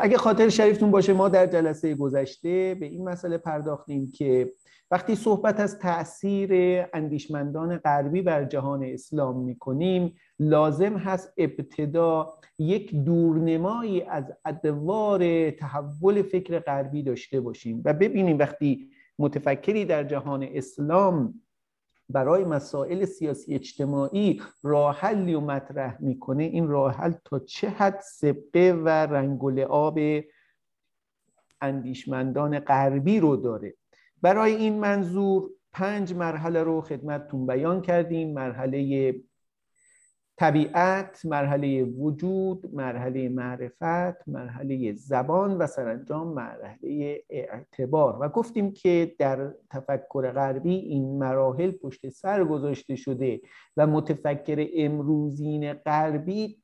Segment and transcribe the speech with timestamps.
[0.00, 4.52] اگه خاطر شریفتون باشه ما در جلسه گذشته به این مسئله پرداختیم که
[4.90, 6.50] وقتی صحبت از تاثیر
[6.94, 16.58] اندیشمندان غربی بر جهان اسلام می‌کنیم لازم هست ابتدا یک دورنمایی از ادوار تحول فکر
[16.58, 21.42] غربی داشته باشیم و ببینیم وقتی متفکری در جهان اسلام
[22.08, 26.44] برای مسائل سیاسی اجتماعی راه حلی و مطرح می‌کنه.
[26.44, 29.98] این راه حل تا چه حد سبقه و رنگ و لعاب
[31.60, 33.74] اندیشمندان غربی رو داره؟
[34.22, 38.34] برای این منظور پنج مرحله رو خدمتتون بیان کردیم.
[38.34, 39.14] مرحله
[40.40, 48.16] طبیعت مرحله وجود مرحله معرفت مرحله زبان و سرانجام مرحله اعتبار.
[48.20, 53.40] و گفتیم که در تفکر غربی این مراحل پشت سر گذاشته شده
[53.76, 56.56] و متفکر امروزین غربی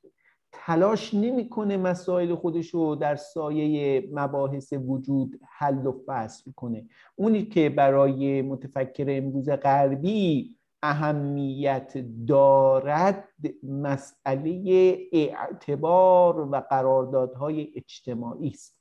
[0.52, 6.84] تلاش نمی‌کنه مسائل خودش رو در سایه مباحث وجود حل و فصل کنه.
[7.16, 11.94] اونی که برای متفکر امروز غربی اهمیت
[12.28, 13.28] دارد
[13.62, 18.76] مسئله اعتبار و قراردادهای اجتماعی است.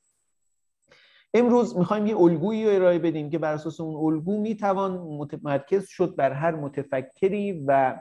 [1.34, 6.16] امروز می‌خوایم یه الگویی رو ارائه بدیم که بر اساس اون الگو می‌توان متمرکز شد
[6.16, 8.00] بر هر متفکری و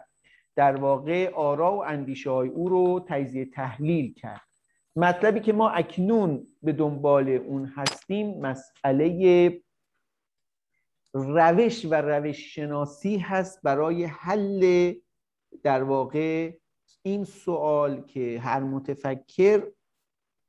[0.56, 4.42] در واقع آرا و اندیشه های او رو تجزیه تحلیل کرد.
[4.96, 9.62] مطلبی که ما اکنون به دنبال اون هستیم مسئله
[11.18, 14.94] روش و روش شناسی هست برای حل
[15.64, 16.54] در واقع
[17.02, 19.68] این سوال که هر متفکر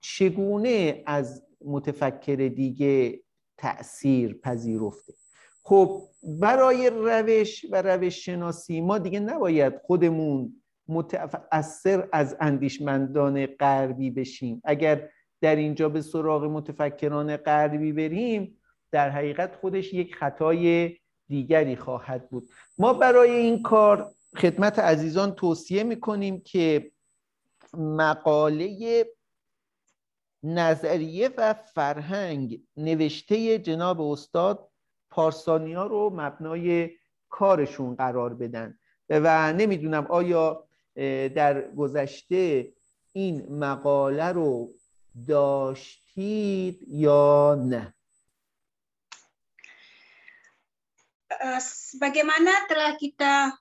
[0.01, 3.21] چگونه از متفکر دیگه
[3.57, 5.15] تأثیر پذیرفته.
[5.63, 6.03] خب
[6.41, 14.61] برای روش و روش شناسی ما دیگه نباید خودمون متأثر از اندیشمندان غربی بشیم.
[14.65, 15.09] اگر
[15.41, 18.59] در اینجا به سراغ متفکران غربی بریم
[18.97, 20.97] در حقیقت خودش یک خطای
[21.29, 22.49] دیگری خواهد بود.
[22.79, 26.91] ما برای این کار خدمت عزیزان توصیه می‌کنیم که
[27.75, 29.05] مقاله
[30.43, 34.69] نظریه و فرهنگ نوشته جناب استاد
[35.11, 36.91] پارسانیا رو مبنای
[37.29, 38.79] کارشون قرار بدن.
[39.11, 40.65] و نمی‌دونم آیا
[41.35, 42.73] در گذشته
[43.13, 44.71] این مقاله رو
[45.29, 47.96] داشتید یا نه.
[51.61, 53.55] Sebagaimana telah kita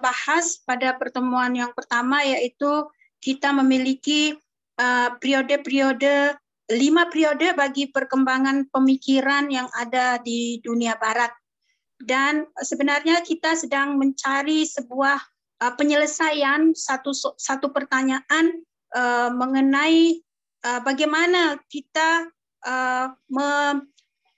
[0.00, 2.88] bahas pada pertemuan yang pertama yaitu
[3.20, 4.34] kita memiliki
[5.20, 6.34] periode-periode
[6.72, 11.30] lima periode bagi perkembangan pemikiran yang ada di dunia barat.
[12.02, 15.20] Dan sebenarnya kita sedang mencari sebuah
[15.78, 18.64] penyelesaian satu satu pertanyaan
[19.36, 20.18] mengenai
[20.82, 22.26] bagaimana kita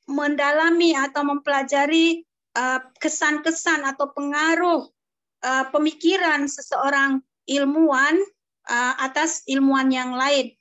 [0.08, 2.24] mendalami atau mempelajari
[2.56, 4.88] uh, kesan-kesan atau pengaruh
[5.44, 8.16] uh, pemikiran seseorang ilmuwan
[8.68, 10.52] uh, atas ilmuwan yang lain.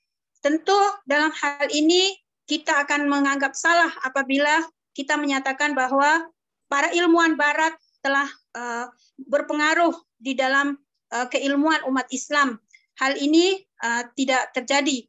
[0.43, 0.75] Tentu
[1.07, 2.15] dalam hal ini
[2.47, 6.27] kita akan menganggap salah apabila kita menyatakan bahwa
[6.67, 10.75] para ilmuwan barat telah uh, berpengaruh di dalam
[11.15, 12.59] uh, keilmuan umat Islam.
[12.99, 15.07] Hal ini uh, tidak terjadi.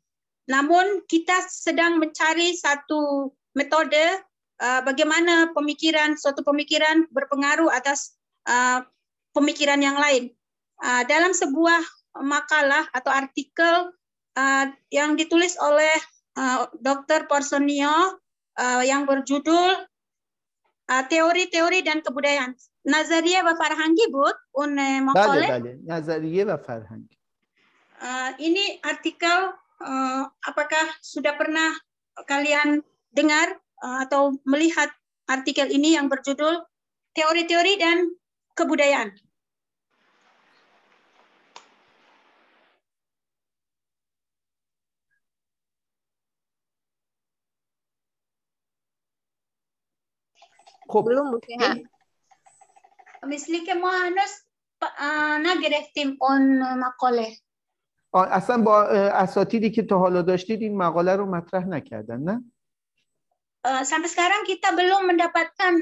[0.49, 4.23] Namun kita sedang mencari satu metode
[4.62, 8.18] uh, bagaimana pemikiran suatu pemikiran berpengaruh atas
[8.50, 8.84] uh,
[9.36, 10.34] pemikiran yang lain.
[10.80, 11.84] Uh, dalam sebuah
[12.24, 13.92] makalah atau artikel
[14.40, 15.96] uh, yang ditulis oleh
[16.40, 17.28] uh, Dr.
[17.28, 18.20] Porsonio
[18.56, 19.86] uh, yang berjudul
[20.90, 22.58] teori-teori uh, dan kebudayaan.
[22.86, 27.18] Nazariye و فرهنگی بود اون مقاله بله بله نظریه و فرهنگی
[28.02, 31.76] uh, ini artikel uh, apakah sudah pernah
[32.26, 32.82] kalian
[33.12, 34.93] dengar uh, Eh, atau melihat
[35.27, 36.63] artikel ini yang berjudul
[37.15, 38.11] Teori-teori dan
[38.55, 39.11] Kebudayaan.
[50.95, 51.75] Belum Bu Seha.
[53.27, 54.31] Mislike mo anos
[55.43, 56.45] na on اون
[56.79, 57.41] مقاله
[58.15, 58.83] اصلا با
[59.13, 62.54] اساتیدی که تا حالا داشتید این مقاله رو مطرح نکردن نه؟
[63.65, 65.75] Sampai sekarang kita belum mendapatkan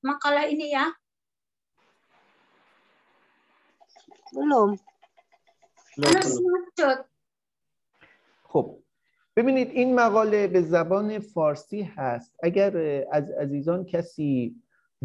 [0.00, 0.88] makalah ini ya.
[4.32, 4.80] Belum.
[8.44, 8.66] خب
[9.36, 12.36] ببینید این مقاله به زبان فارسی هست.
[12.42, 14.56] اگر از عزیزان کسی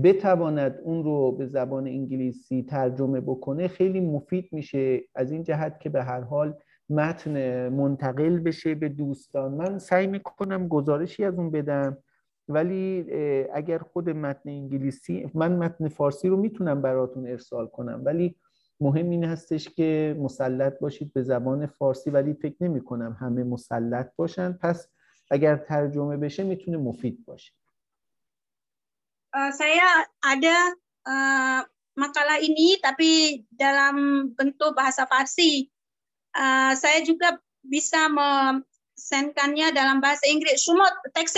[0.03, 5.89] بتواند اون رو به زبان انگلیسی ترجمه بکنه خیلی مفید میشه از این جهت که
[5.89, 6.57] به هر حال
[6.89, 9.51] متن منتقل بشه به دوستان.
[9.51, 11.97] من سعی می‌کنم گزارشی از اون بدم.
[12.47, 13.05] ولی
[13.53, 18.35] اگر خود متن انگلیسی من متن فارسی رو می‌تونم براتون ارسال کنم ولی
[18.79, 24.15] مهم این هستش که مسلط باشید به زبان فارسی ولی فکر نمی کنم همه مسلط
[24.15, 24.87] باشن پس
[25.31, 27.53] اگر ترجمه بشه می‌تونه مفید باشه
[29.31, 29.89] saya
[30.19, 30.57] ada
[31.07, 31.59] eh,
[31.95, 35.71] makalah ini tapi dalam bentuk bahasa Farsi.
[36.35, 38.11] Eh, saya juga bisa
[39.00, 40.64] mensenkannya dalam bahasa Inggris.
[40.64, 41.34] شما تکس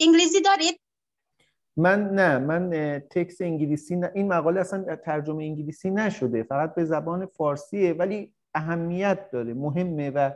[0.00, 0.80] انگلیسی دارید؟
[1.76, 6.84] من نه من اه، تکست انگلیسی نه این مقاله اصلا ترجمه انگلیسی نشده فقط به
[6.84, 10.30] زبان فارسیه ولی اهمیت داره مهمه و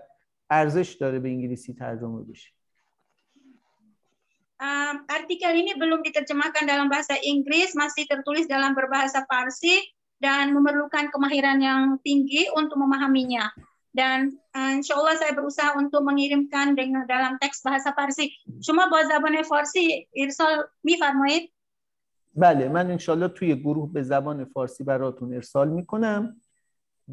[0.51, 2.51] ارزش داره به انگلیسی ترجمه بشه
[4.65, 9.83] Eh, artikel ini belum diterjemahkan dalam bahasa Inggris, masih tertulis dalam berbahasa Farsi
[10.23, 13.51] dan memerlukan kemahiran yang tinggi untuk memahaminya.
[13.90, 18.30] Dan eh, insya Allah saya berusaha untuk mengirimkan dengan dalam teks bahasa Farsi.
[18.62, 21.52] Cuma با زبان فارسی ارسال میفرمایید
[22.36, 26.42] بله من انشالله توی گروه به زبان فارسی براتون ارسال می‌کنم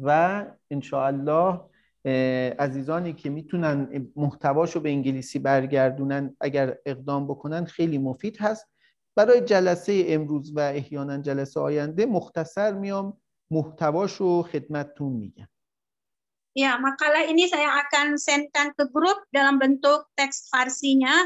[0.01, 1.61] و انشاءالله
[2.05, 8.67] اه، عزیزانی که می‌تونن محتواشو به انگلیسی برگردونن اگر اقدام بکنن خیلی مفید هست
[9.15, 13.17] برای جلسه امروز و احیانا جلسه آینده مختصر میام
[13.51, 15.47] محتواشو خدمتتون میگم
[16.56, 21.16] Ya, makalah ini saya akan sendkan ke grup dalam bentuk teks Farsinya.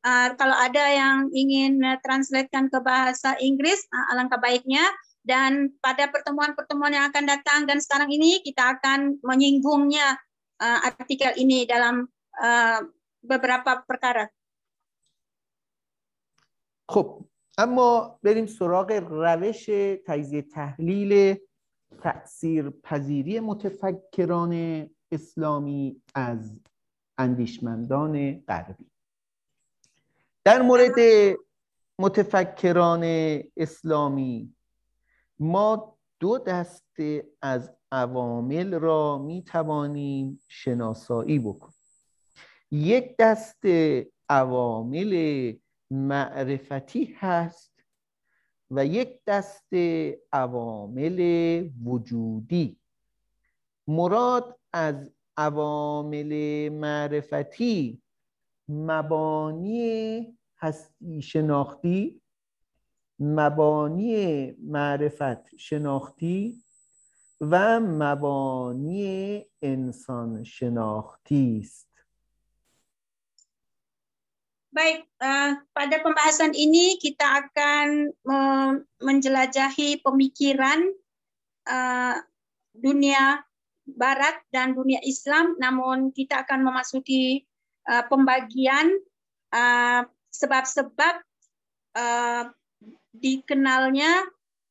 [0.00, 4.82] Eh, kalau ada yang ingin eh, translatekan ke bahasa Inggris, eh, alangkah baiknya.
[5.20, 10.16] Dan pada pertemuan-pertemuan yang akan datang dan sekarang ini kita akan menyinggungnya
[10.64, 12.08] eh, artikel ini dalam
[12.40, 12.80] eh,
[13.20, 14.28] beberapa perkara.
[16.90, 17.22] خب
[17.58, 19.70] اما بریم سراغ روش
[20.06, 21.36] تجزیه تحلیل
[22.01, 26.59] تأثیر پذیری متفکران اسلامی از
[27.17, 28.91] اندیشمندان غربی.
[30.43, 30.95] در مورد
[31.99, 33.03] متفکران
[33.57, 34.55] اسلامی
[35.39, 41.75] ما دو دسته از عوامل را می توانیم شناسایی بکنیم.
[42.71, 45.53] یک دسته عوامل
[45.91, 47.74] معرفتی هست
[48.71, 51.19] و یک دسته عوامل
[51.83, 52.77] وجودی.
[53.87, 58.01] مراد از عوامل معرفتی
[58.69, 62.21] مبانی هستی شناختی
[63.19, 66.63] مبانی معرفت شناختی
[67.41, 71.94] و مبانی انسان شناختی است.
[74.75, 80.91] Baik, eh, pada pembahasan ini kita akan me- menjelajahi pemikiran
[81.63, 82.15] eh,
[82.75, 83.39] dunia
[83.85, 87.47] Barat dan dunia Islam, namun kita akan memasuki
[87.87, 88.99] eh, pembagian
[90.35, 91.15] sebab-sebab
[91.95, 92.43] eh,
[93.15, 94.11] dikenalnya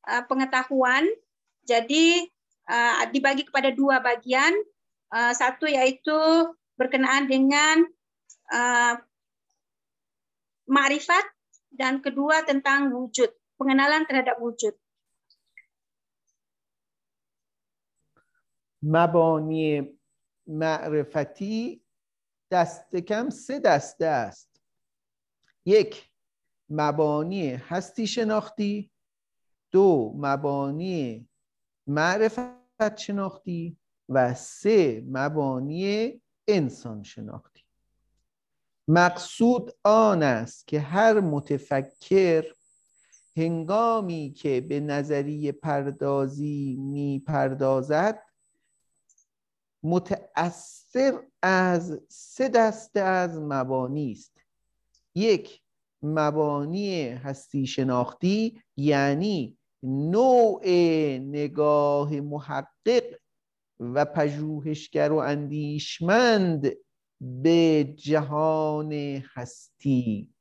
[0.05, 1.09] eh, pengetahuan.
[1.65, 2.21] Jadi
[2.69, 4.53] eh, dibagi kepada dua bagian,
[5.15, 6.17] Eh, satu yaitu
[6.75, 7.87] berkenaan dengan
[8.51, 8.93] eh,
[10.65, 11.25] ma'rifat
[11.71, 14.75] dan kedua tentang wujud, pengenalan terhadap wujud.
[18.85, 19.97] مبانی
[20.47, 21.81] معرفتی
[22.51, 24.61] دست کم سه دسته است
[25.65, 26.09] یک
[26.69, 28.91] مبانی هستی شناختی
[29.71, 31.29] دو مبانی
[31.87, 33.77] معرفت شناختی
[34.09, 37.54] و سه مبانی انسان شناختی
[38.87, 42.45] مقصود آن است که هر متفکر
[43.37, 48.21] هنگامی که به نظریه پردازی می پردازد
[49.83, 54.37] متأثر از سه دسته از مبانی است.
[55.15, 55.61] یک
[56.01, 60.67] مبانی هستی شناختی یعنی نوع
[61.17, 63.03] نگاه محقق
[63.79, 66.71] و پژوهشگر و اندیشمند
[67.21, 68.93] به جهان
[69.33, 70.33] هستی.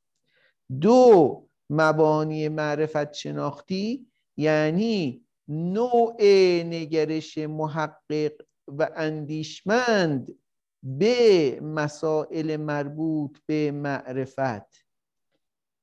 [0.81, 6.17] دو مبانی معرفت شناختی یعنی نوع
[6.63, 8.33] نگرش محقق
[8.67, 10.39] و اندیشمند
[10.83, 14.87] به مسائل مربوط به معرفت.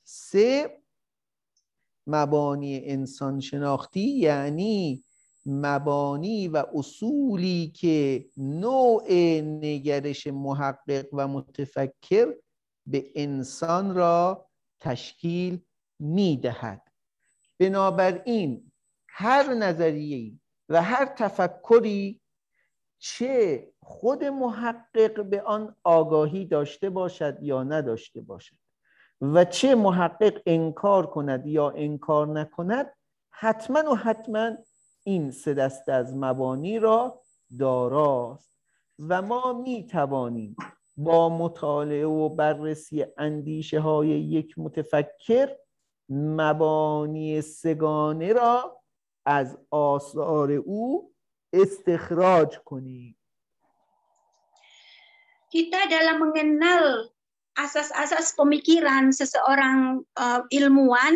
[0.04, 0.82] سه
[2.08, 5.04] مبانی انسان شناختی یعنی
[5.46, 12.36] مبانی و اصولی که نوع نگرش محقق و متفکر
[12.86, 14.48] به انسان را
[14.80, 15.62] تشکیل
[16.00, 16.82] می دهد
[17.60, 18.72] بنابراین
[19.10, 22.22] هر نظریه و هر تفکری
[23.00, 28.56] چه خود محقق به آن آگاهی داشته باشد یا نداشته باشد
[29.22, 32.94] و چه محقق انکار کند یا انکار نکند
[33.30, 34.52] حتما و حتما
[35.04, 37.22] این سه دسته از مبانی را
[37.60, 38.58] داراست
[39.00, 40.56] و ما می توانیم
[40.98, 45.56] با مطالعه و بررسی اندیشه های یک متفکر
[46.10, 48.82] مبانی سگانه را
[49.26, 51.14] از آثار او
[51.54, 53.18] استخراج کنیم.
[55.52, 57.12] Kita dalam mengenal
[57.60, 61.12] asas-asas pemikiran seseorang uh, ilmuwan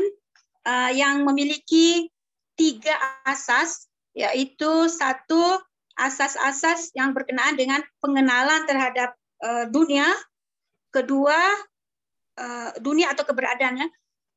[0.68, 2.12] uh, yang memiliki
[2.56, 2.96] tiga
[3.28, 5.60] asas, yaitu satu
[5.96, 10.08] asas-asas yang berkenaan dengan pengenalan terhadap uh, dunia,
[10.92, 11.36] kedua
[12.40, 13.88] uh, dunia atau keberadaannya,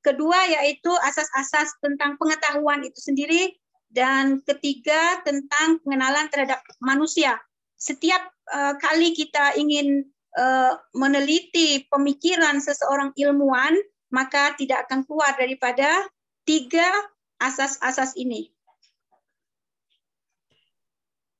[0.02, 3.54] kedua yaitu asas-asas tentang pengetahuan itu sendiri,
[3.88, 7.40] dan ketiga tentang pengenalan terhadap manusia.
[7.78, 8.20] Setiap
[8.52, 10.04] uh, kali kita ingin
[10.36, 13.74] uh, meneliti pemikiran seseorang ilmuwan,
[14.12, 16.06] maka tidak akan keluar daripada
[16.44, 16.88] tiga
[17.40, 18.52] asas-asas ini.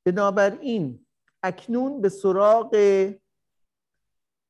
[0.08, 1.06] بنابراین
[1.42, 2.72] اکنون به سراغ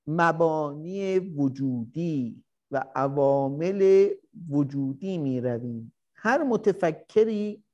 [0.06, 4.08] مبانی وجودی و عوامل
[4.50, 7.64] وجودی می رویم هر متفکری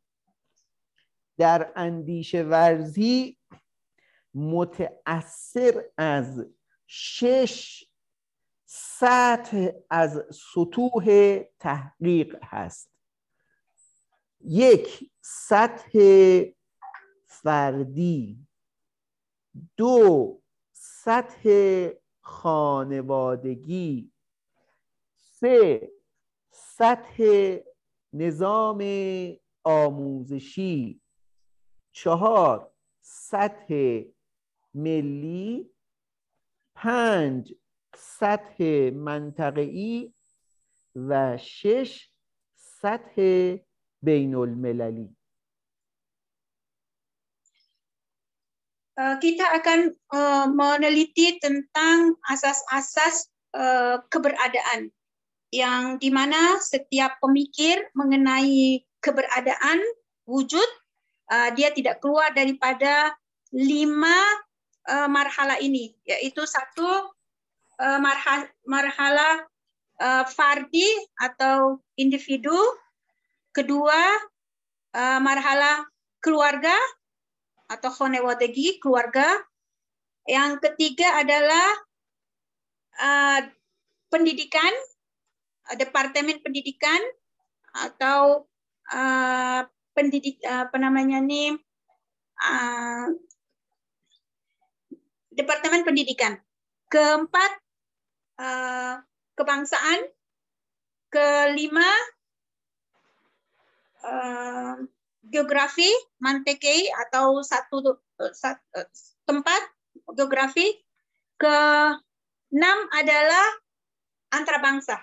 [1.38, 3.38] در اندیشه ورزی
[4.34, 6.46] متأثر از
[6.86, 7.84] شش
[8.66, 10.22] سطح از
[10.54, 11.04] سطوح
[11.60, 12.93] تحقیق هست
[14.44, 15.92] یک سطح
[17.26, 18.46] فردی
[19.76, 20.40] دو
[20.72, 21.88] سطح
[22.20, 24.12] خانوادگی
[25.16, 25.92] سه
[26.50, 27.56] سطح
[28.12, 28.82] نظام
[29.64, 31.00] آموزشی
[31.92, 34.00] چهار سطح
[34.74, 35.70] ملی
[36.74, 37.54] پنج
[37.96, 40.14] سطح منطقه‌ای
[40.96, 42.10] و شش
[42.54, 43.56] سطح
[44.03, 45.07] بین المللی
[48.99, 54.91] kita akan uh, meneliti tentang asas-asas uh, keberadaan
[55.55, 59.79] yang dimana setiap pemikir mengenai keberadaan
[60.27, 60.67] wujud
[61.31, 63.15] uh, dia tidak keluar daripada
[63.55, 64.19] lima
[64.91, 67.09] uh, marhala ini yaitu satu
[67.81, 69.47] uh, marha, marhala
[70.03, 70.85] uh, fardi
[71.17, 72.55] atau individu
[73.54, 74.00] kedua
[74.99, 75.87] uh, marhala
[76.18, 76.75] keluarga
[77.70, 79.25] atau khonewadegi keluarga.
[80.25, 81.68] Yang ketiga adalah
[82.99, 83.40] uh,
[84.08, 84.73] pendidikan,
[85.70, 86.99] uh, departemen pendidikan
[87.75, 88.49] atau
[88.90, 89.61] uh,
[89.94, 91.54] pendidik uh, apa namanya nih
[92.42, 93.06] uh,
[95.30, 96.40] departemen pendidikan.
[96.90, 97.52] Keempat
[98.42, 99.02] uh,
[99.38, 100.11] kebangsaan.
[101.14, 101.87] Kelima
[104.04, 104.76] uh,
[105.25, 105.88] geografi
[106.20, 108.87] Mantekei atau satu uh,
[109.25, 109.62] tempat
[110.12, 110.84] geografi.
[111.40, 111.56] Ke
[112.52, 113.46] enam adalah
[114.30, 115.00] antarabangsa.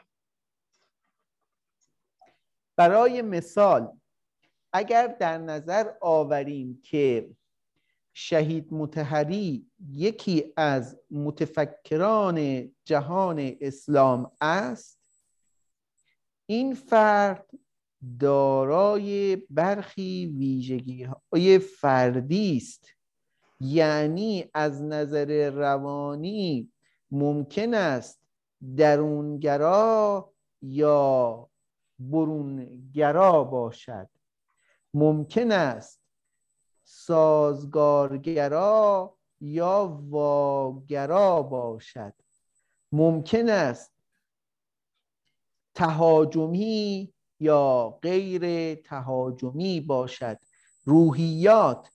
[2.78, 3.92] برای مثال
[4.74, 7.30] اگر در نظر آوریم که
[8.14, 15.00] شهید متحری یکی از متفکران جهان اسلام است
[16.46, 17.46] این فرد
[18.20, 22.88] دارای برخی ویژگی های فردی است.
[23.60, 26.72] یعنی از نظر روانی
[27.12, 28.22] ممکن است
[28.78, 30.32] درونگرا
[30.62, 31.50] یا
[32.00, 34.10] برونگرا باشد.
[34.94, 36.02] ممکن است
[36.84, 38.38] سازگارگرا
[39.42, 42.14] یا واگرا باشد.
[42.92, 43.94] ممکن است
[45.76, 50.38] تهاجمی یا غیر تهاجمی باشد
[50.86, 51.90] روحیات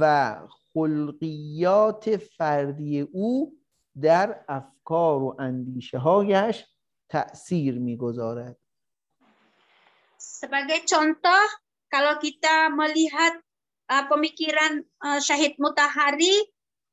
[0.00, 0.36] و
[0.74, 3.56] خلقیات فردی او
[4.00, 6.64] در افکار و اندیشه هایش
[7.08, 8.56] تأثیر می‌گذارد
[10.20, 11.44] Sebagai contoh,
[11.88, 13.40] kalau kita melihat
[13.92, 16.32] uh, pemikiran uh, Syahid Mutahari,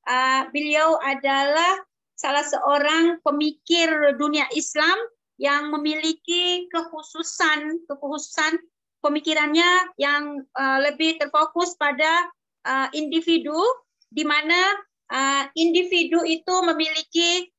[0.07, 1.83] uh, beliau adalah
[2.15, 4.95] salah seorang pemikir dunia Islam
[5.37, 8.57] yang memiliki kekhususan kekhususan
[9.05, 12.29] pemikirannya yang uh, lebih terfokus pada
[12.65, 13.57] uh, individu
[14.09, 14.57] di mana
[15.13, 17.53] uh, individu itu memiliki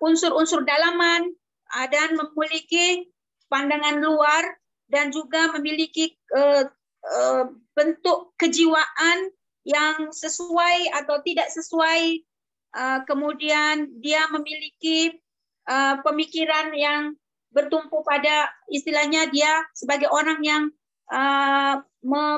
[0.00, 1.34] unsur-unsur uh, dalaman
[1.74, 3.10] uh, dan memiliki
[3.50, 4.44] pandangan luar
[4.86, 6.66] dan juga memiliki uh,
[7.06, 9.30] uh, bentuk kejiwaan
[9.66, 12.22] yang sesuai atau tidak sesuai
[12.74, 15.14] uh, kemudian dia memiliki
[15.69, 17.01] uh, pemikiran yang
[17.51, 20.63] bertumpu pada istilahnya dia sebagai orang yang
[21.11, 21.79] uh,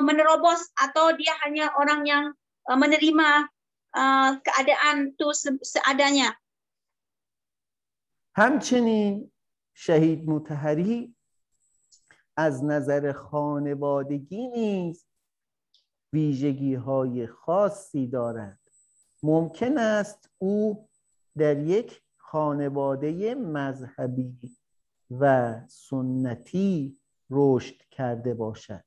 [0.02, 2.24] menerobos atau dia hanya orang yang
[2.70, 3.50] uh, menerima
[3.94, 5.28] uh, keadaan itu
[5.62, 6.36] seadanya.
[8.38, 9.30] همچنین
[9.74, 11.14] شهید متحری
[12.36, 15.06] از نظر خانوادگی نیز
[16.12, 18.60] ویژگی های خاصی دارد
[19.22, 20.88] ممکن است او
[21.38, 22.01] در یک
[22.33, 24.37] خانواده مذهبی
[25.11, 26.97] و سنتی
[27.29, 28.83] رشد کرده باشد.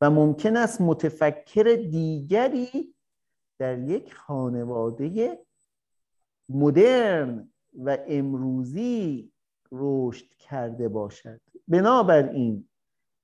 [0.00, 2.94] و ممکن است متفکر دیگری
[3.58, 5.38] در یک خانواده
[6.48, 9.32] مدرن و امروزی
[9.72, 11.40] رشد کرده باشد.
[11.68, 12.68] بنابراین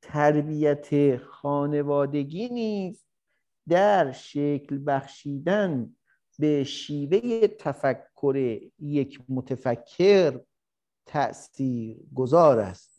[0.02, 3.04] تربیت خانوادگی نیز
[3.68, 5.97] در شکل بخشیدن
[6.38, 8.07] به شیوه تفکر
[8.79, 10.39] یک متفکر
[11.05, 12.93] تأثیر گذار است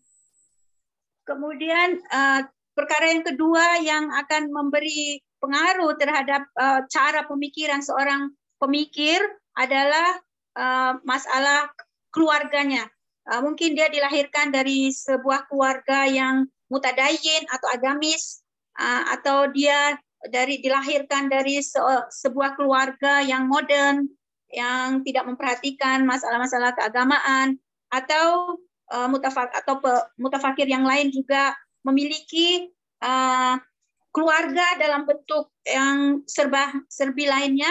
[1.24, 2.44] Kemudian uh,
[2.76, 8.28] perkara yang kedua yang akan memberi pengaruh terhadap uh, cara pemikiran seorang
[8.60, 9.24] pemikir
[9.56, 10.20] adalah
[10.52, 11.72] uh, masalah
[12.12, 12.84] keluarganya.
[13.24, 18.44] Uh, mungkin dia dilahirkan dari sebuah keluarga yang mutadayin atau agamis
[18.76, 19.96] uh, atau dia
[20.28, 21.80] dari dilahirkan dari se
[22.20, 24.08] sebuah keluarga yang modern
[24.52, 27.58] yang tidak memperhatikan masalah-masalah keagamaan
[27.90, 28.58] atau
[28.94, 32.70] uh, mutafak atau pe, mutafakir yang lain juga memiliki
[33.02, 33.58] uh,
[34.14, 37.70] keluarga dalam bentuk yang serba serbi lainnya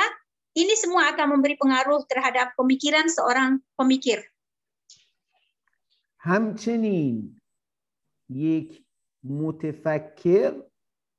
[0.54, 4.22] ini semua akan memberi pengaruh terhadap pemikiran seorang pemikir.
[6.24, 7.41] همچنین
[8.30, 8.86] یک
[9.24, 10.63] متفکر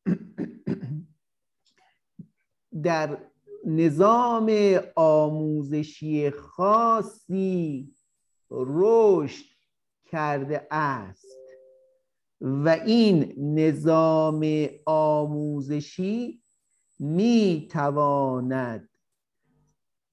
[2.83, 3.19] در
[3.66, 7.94] نظام آموزشی خاصی
[8.52, 9.46] رشد
[10.06, 11.38] کرده است
[12.42, 16.44] و این نظام آموزشی
[17.00, 18.90] می تواند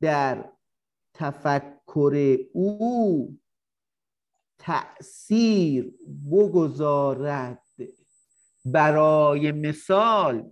[0.01, 0.53] در
[1.15, 3.39] تفکر او
[4.59, 5.95] تأثیر
[6.31, 7.63] بگذارد.
[8.65, 10.51] برای مثال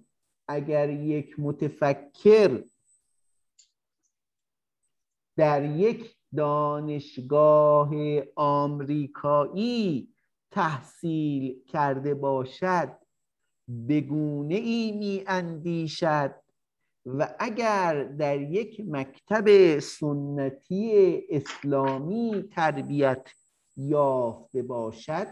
[0.49, 2.65] اگر یک متفکر
[5.37, 7.91] در یک دانشگاه
[8.37, 10.09] آمریکایی
[10.51, 12.93] تحصیل کرده باشد
[13.89, 16.35] بگونه ای می اندیشد
[17.07, 23.29] و اگر در یک مکتب سنتی اسلامی تربیت
[23.77, 25.27] یافته باشد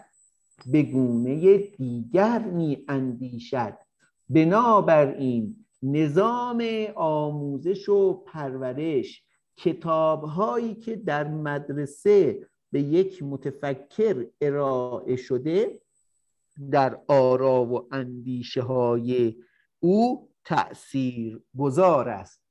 [0.67, 3.79] به گونه دیگر می اندیشد.
[4.29, 9.23] بنابراین نظام آموزش و پرورش
[9.62, 15.82] کتاب هایی که در مدرسه به یک متفکر ارائه شده
[16.72, 19.36] در آرا و اندیشه های
[19.80, 22.42] او تأثیر گذار است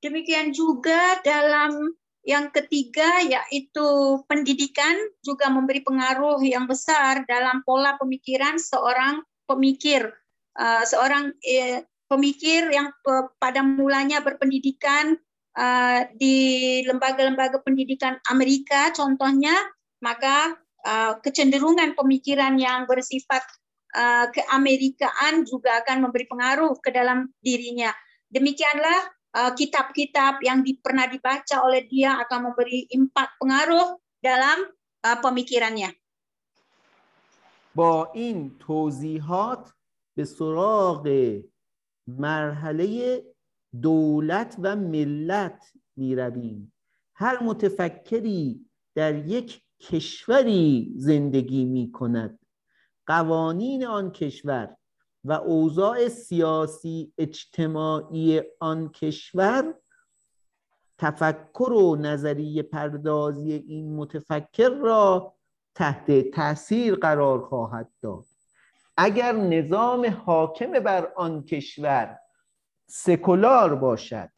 [0.00, 1.92] Demikian juga dalam
[2.24, 10.08] yang ketiga yaitu pendidikan juga memberi pengaruh yang besar dalam pola pemikiran seorang pemikir.
[10.56, 12.90] Uh, seorang eh, pemikir yang
[13.38, 15.14] pada mulanya berpendidikan
[15.56, 19.52] uh, di lembaga-lembaga pendidikan Amerika contohnya,
[20.02, 23.42] maka uh, kecenderungan pemikiran yang bersifat
[23.96, 27.92] uh, keamerikaan juga akan memberi pengaruh ke dalam dirinya.
[28.30, 34.66] Demikianlah kitab-kitab uh, yang di, pernah dibaca oleh dia akan memberi impak pengaruh dalam
[35.06, 35.94] uh, pemikirannya.
[37.74, 39.70] با این توضیحات
[40.16, 41.08] به سراغ
[42.08, 43.22] مرحله
[43.81, 46.73] دولت و ملت می رویم
[47.15, 52.39] هر متفکری در یک کشوری زندگی می کند
[53.05, 54.75] قوانین آن کشور
[55.23, 59.73] و اوضاع سیاسی اجتماعی آن کشور
[60.97, 65.33] تفکر و نظریه پردازی این متفکر را
[65.75, 68.25] تحت تاثیر قرار خواهد داد.
[68.97, 72.19] اگر نظام حاکم بر آن کشور
[72.87, 74.29] سکولار باشد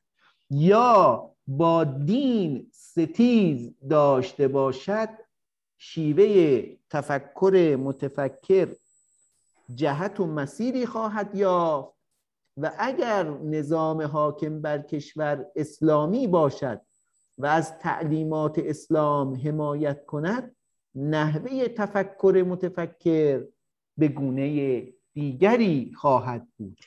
[0.50, 5.10] یا با دین ستیز داشته باشد
[5.78, 8.76] شیوه تفکر متفکر
[9.76, 11.98] جهت و مسیری خواهد یافت
[12.58, 16.82] و اگر نظام حاکم بر کشور اسلامی باشد
[17.38, 20.56] و از تعلیمات اسلام حمایت کند
[20.96, 23.48] نحوه تفکر متفکر
[23.98, 24.84] به گونه
[25.14, 26.78] دیگری خواهد بود.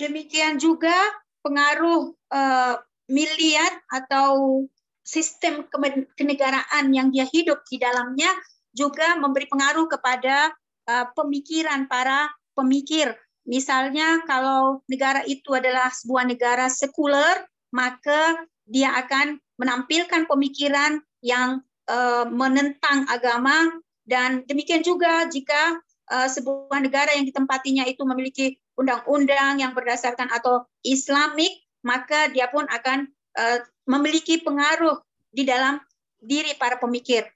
[0.00, 0.96] Demikian juga
[1.44, 2.74] pengaruh uh,
[3.12, 4.64] miliat atau
[5.04, 5.68] sistem
[6.16, 8.32] kenegaraan yang dia hidup di dalamnya
[8.72, 10.56] juga memberi pengaruh kepada
[10.88, 13.12] uh, pemikiran para pemikir.
[13.44, 21.60] Misalnya kalau negara itu adalah sebuah negara sekuler, maka dia akan menampilkan pemikiran yang
[21.92, 23.68] uh, menentang agama
[24.08, 25.76] dan demikian juga jika
[26.10, 31.52] sebuah negara yang ditempatinya itu memiliki undang-undang yang berdasarkan atau Islamik,
[31.84, 34.96] maka dia pun akan uh, memiliki pengaruh
[35.28, 35.76] di dalam
[36.16, 37.28] diri para pemikir.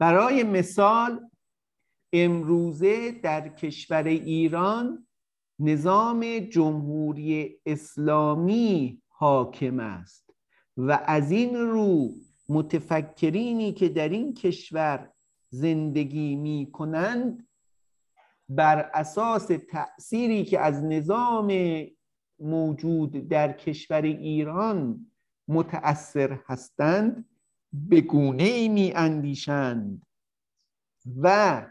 [0.00, 1.30] برای مثال
[2.12, 5.06] امروزه در کشور ایران
[5.58, 10.30] نظام جمهوری اسلامی حاکم است
[10.76, 12.14] و از این رو
[12.48, 15.10] متفکرینی که در این کشور
[15.50, 17.48] زندگی می کنند
[18.48, 21.52] بر اساس تأثیری که از نظام
[22.38, 25.06] موجود در کشور ایران
[25.48, 27.28] متأثر هستند
[27.72, 30.06] به گونه می اندیشند
[31.22, 31.62] و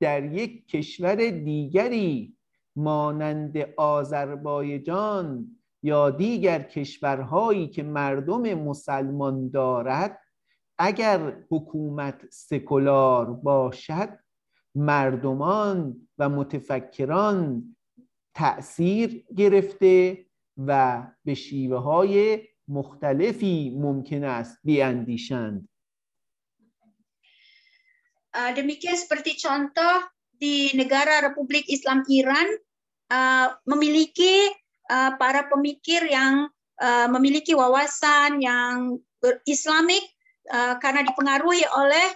[0.00, 2.36] در یک کشور دیگری
[2.76, 10.20] مانند آذربایجان یا دیگر کشورهایی که مردم مسلمان دارد
[10.78, 14.18] اگر حکومت سکولار باشد
[14.74, 17.63] مردمان و متفکران
[18.33, 20.25] تأثیر گرفته
[20.57, 25.69] و به شیوه های مختلفی ممکن است بیاندیشند
[28.55, 30.07] demikian seperti contoh
[30.41, 32.47] di negara Republik Islam Iran
[33.11, 34.49] uh, memiliki
[34.87, 36.47] uh, para pemikir yang
[36.79, 38.97] uh, memiliki wawasan yang
[39.45, 40.01] Islamik
[40.49, 42.07] uh, karena dipengaruhi oleh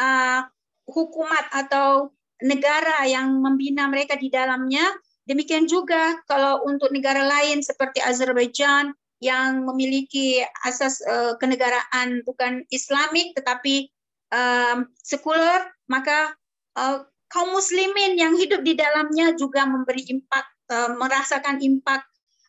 [0.00, 0.40] uh,
[0.88, 4.83] hukumat atau negara yang membina mereka di dalamnya.
[5.29, 13.35] Demikian juga kalau untuk negara lain seperti Azerbaijan yang memiliki asas uh, kenegaraan bukan Islamik
[13.35, 13.91] tetapi
[14.31, 16.33] um, sekuler, maka
[16.79, 22.01] uh, kaum muslimin yang hidup di dalamnya juga memberi impak, uh, merasakan impak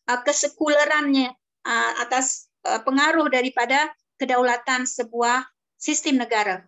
[0.08, 1.34] uh, kesekulerannya
[1.66, 5.44] uh, atas uh, pengaruh daripada kedaulatan sebuah
[5.76, 6.64] sistem negara.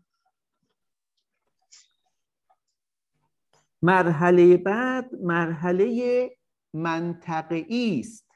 [3.83, 6.31] مرحله بعد مرحله
[6.75, 8.33] منطقه است.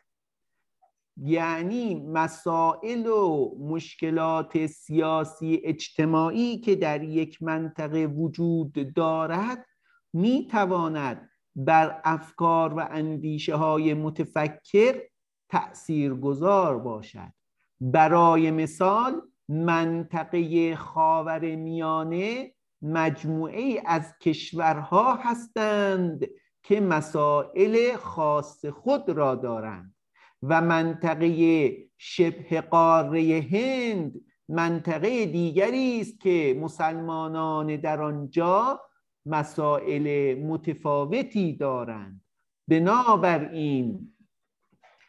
[1.16, 9.66] یعنی مسائل و مشکلات سیاسی اجتماعی که در یک منطقه وجود دارد
[10.12, 15.02] می تواند بر افکار و اندیشه های متفکر
[15.48, 17.32] تأثیر گذار باشد.
[17.80, 26.26] برای مثال منطقه خاور میانه مجموعه ای از کشورها هستند
[26.62, 29.94] که مسائل خاص خود را دارند
[30.42, 38.80] و منطقه شبه قاره هند منطقه دیگری است که مسلمانان در آنجا
[39.26, 42.20] مسائل متفاوتی دارند.
[42.68, 44.12] بنابراین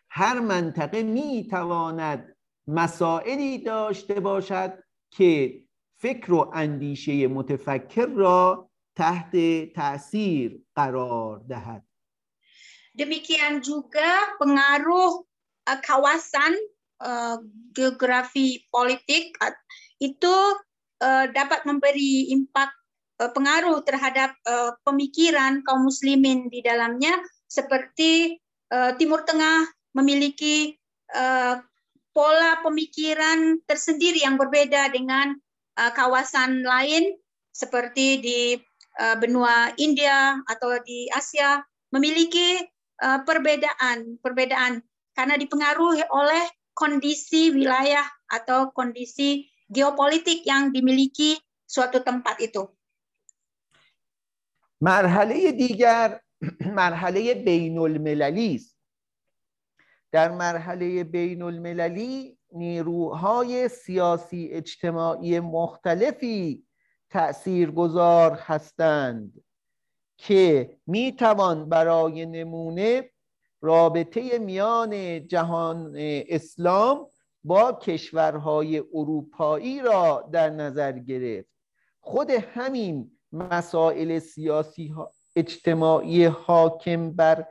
[0.10, 2.36] هر منطقه می تواند
[2.68, 4.74] مسائلی داشته باشد
[5.12, 5.62] که
[6.03, 9.31] فکر و اندیشه متفکر را تحت
[9.75, 11.83] تاثیر قرار دهد
[12.93, 15.25] Demikian juga pengaruh
[15.65, 16.53] uh, kawasan
[17.01, 17.41] uh,
[17.73, 19.57] geografi politik uh,
[19.97, 20.37] itu
[21.01, 22.69] uh, dapat memberi impak
[23.17, 27.17] uh, pengaruh terhadap uh, pemikiran kaum muslimin di dalamnya
[27.49, 28.37] seperti
[28.69, 30.77] uh, Timur Tengah memiliki
[31.17, 31.65] uh,
[32.13, 35.33] pola pemikiran tersendiri yang berbeda dengan
[35.79, 37.17] uh, kawasan lain
[37.53, 38.41] seperti di
[39.01, 41.61] uh, benua India atau di Asia
[41.93, 42.61] memiliki
[43.05, 44.81] uh, perbedaan perbedaan
[45.13, 51.37] karena dipengaruhi oleh kondisi wilayah atau kondisi geopolitik yang dimiliki
[51.69, 52.69] suatu tempat itu.
[54.83, 56.19] مرحله دیگر
[56.67, 58.75] مرحله بین المللی است
[60.13, 66.64] در مرحله بین المللی نیروهای سیاسی اجتماعی مختلفی
[67.10, 69.44] تأثیرگذار هستند
[70.18, 73.10] که می توان برای نمونه
[73.62, 75.94] رابطه میان جهان
[76.28, 77.08] اسلام
[77.44, 81.50] با کشورهای اروپایی را در نظر گرفت.
[82.00, 84.94] خود همین مسائل سیاسی
[85.36, 87.48] اجتماعی حاکم بر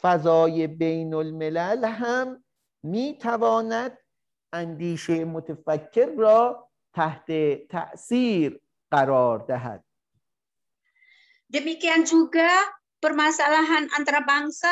[0.00, 2.44] فضای بین الملل هم
[2.82, 3.98] می تواند
[4.53, 7.27] اندیشه متفکر را تحت
[7.69, 8.59] تأثیر
[8.91, 9.83] قرار دهد
[11.49, 12.45] Demikian juga
[13.01, 14.69] permasalahan antara bangsa,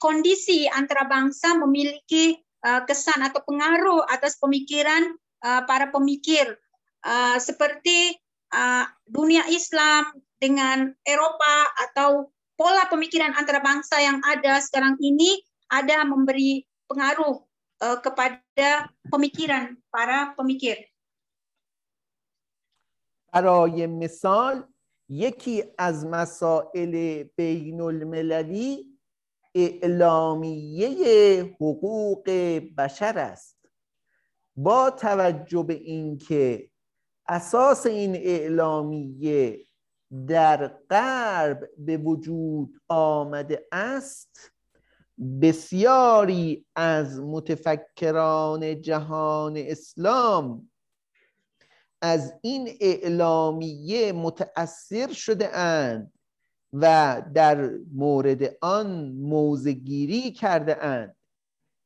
[0.00, 2.40] kondisi antara bangsa memiliki
[2.88, 6.56] kesan atau pengaruh atas pemikiran para pemikir
[7.36, 8.16] seperti
[9.04, 11.56] dunia Islam dengan Eropa
[11.88, 17.40] atau pola pemikiran antara bangsa yang ada sekarang ini ada memberi pengaruh
[17.79, 20.77] kepada pemikiran para pemikir.
[23.35, 24.63] برای مثال
[25.09, 28.99] یکی از مسائل بین المللی
[29.55, 30.89] اعلامیه
[31.43, 32.29] حقوق
[32.77, 33.57] بشر است
[34.55, 36.69] با توجه به اینکه
[37.27, 39.65] اساس این اعلامیه
[40.27, 44.54] در غرب به وجود آمده است
[45.41, 50.69] بسیاری از متفکران جهان اسلام
[52.01, 56.13] از این اعلامیه متأثر شده اند
[56.73, 61.15] و در مورد آن موزگیری کرده اند.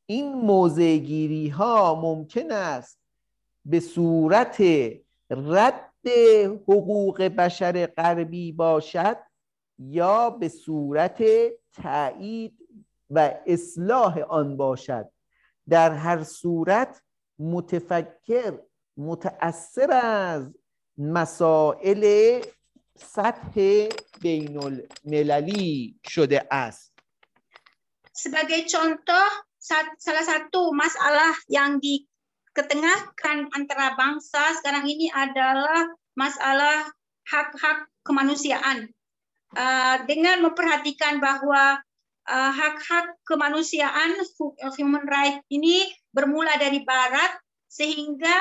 [0.06, 3.00] این موزگیری ها ممکن است
[3.66, 4.64] به صورت
[5.30, 5.92] رد
[6.68, 9.18] حقوق بشر غربی باشد
[9.80, 11.24] یا به صورت
[11.74, 12.59] تایید
[13.11, 15.09] و اصلاح آن باشد
[15.69, 17.03] در هر صورت
[17.39, 18.59] متفکر
[18.97, 20.55] متأثر از
[20.99, 22.05] مسائل
[22.99, 23.89] سطح
[24.21, 26.95] بین المللی شده است
[28.15, 29.29] Sebagai contoh,
[29.99, 36.95] salah satu masalah yang diketengahkan antara bangsa sekarang ini adalah masalah
[37.27, 38.87] hak-hak kemanusiaan.
[39.55, 41.88] Uh, dengan memperhatikan bahwa uh,
[42.30, 44.22] hak-hak kemanusiaan
[44.78, 47.34] human right ini bermula dari barat
[47.66, 48.38] sehingga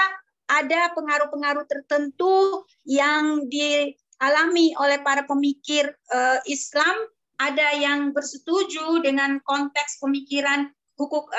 [0.48, 6.96] ada pengaruh-pengaruh tertentu yang dialami oleh para pemikir uh, Islam,
[7.36, 11.30] ada yang bersetuju dengan konteks pemikiran hukuk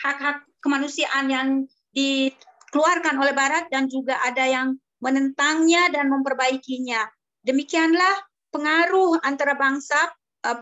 [0.00, 1.48] hak-hak kemanusiaan yang
[1.92, 7.04] dikeluarkan oleh Barat dan juga ada yang menentangnya dan memperbaikinya.
[7.44, 9.98] Demikianlah pengaruh antara bangsa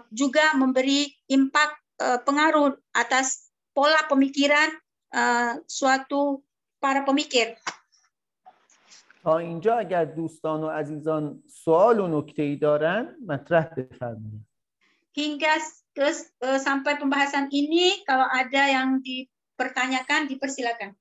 [0.09, 4.71] juga memberi impak uh, pengaruh atas pola pemikiran
[5.13, 6.41] uh, suatu
[6.81, 7.57] para pemikir.
[9.25, 14.45] تا اینجا اگر دوستان و عزیزان سوال و نکته ای دارن مطرح بفرمایید
[15.15, 15.55] hingga
[15.95, 16.11] ke,
[16.59, 20.91] sampai pembahasan ini kalau ada yang dipertanyakan dipersilakan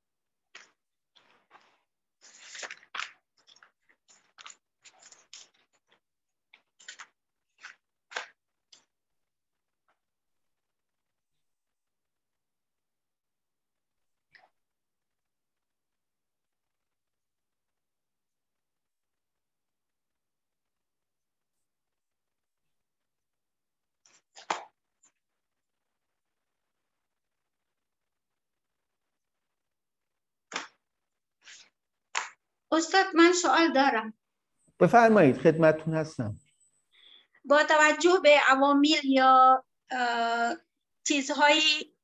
[32.72, 34.14] استاد من سوال دارم.
[34.80, 36.36] بفرمایید خدمتتون هستم.
[37.46, 39.66] با توجه به عوامل یا
[41.08, 41.96] چیزهایی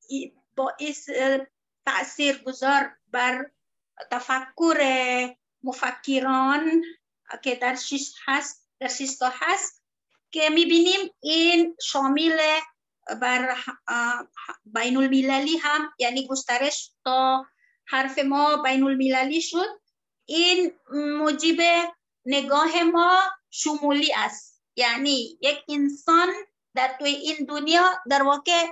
[0.55, 1.09] باعث
[1.85, 3.51] تأثیر گذار بر
[4.11, 4.79] تفکر
[5.63, 6.83] مفکران
[7.43, 9.83] که در شیش هست در شیستا هست
[10.31, 12.39] که می‌بینیم این شامل
[13.21, 13.55] بر
[14.65, 17.45] بین المللی هم یعنی گسترش تا
[17.87, 19.81] حرف ما بین المللی شد.
[20.25, 21.57] این موجب
[22.25, 24.63] نگاه ما شمولی است.
[24.75, 26.33] یعنی یک انسان
[26.75, 28.65] در توی این دنیا در واقع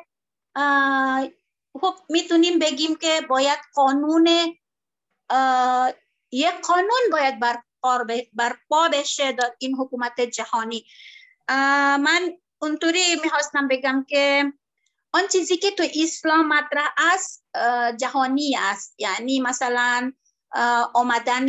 [1.81, 4.27] خب می‌تونیم بگیم که باید قانون
[6.31, 7.39] یک قانون باید
[8.33, 10.85] بر پا بشه در این حکومت جهانی.
[11.99, 14.53] من اونطوری می‌خواستم بگم که
[15.11, 17.45] آن چیزی که تو اسلام مطرح است
[17.99, 18.95] جهانی است.
[18.97, 20.13] یعنی مثلا
[20.93, 21.47] آمدن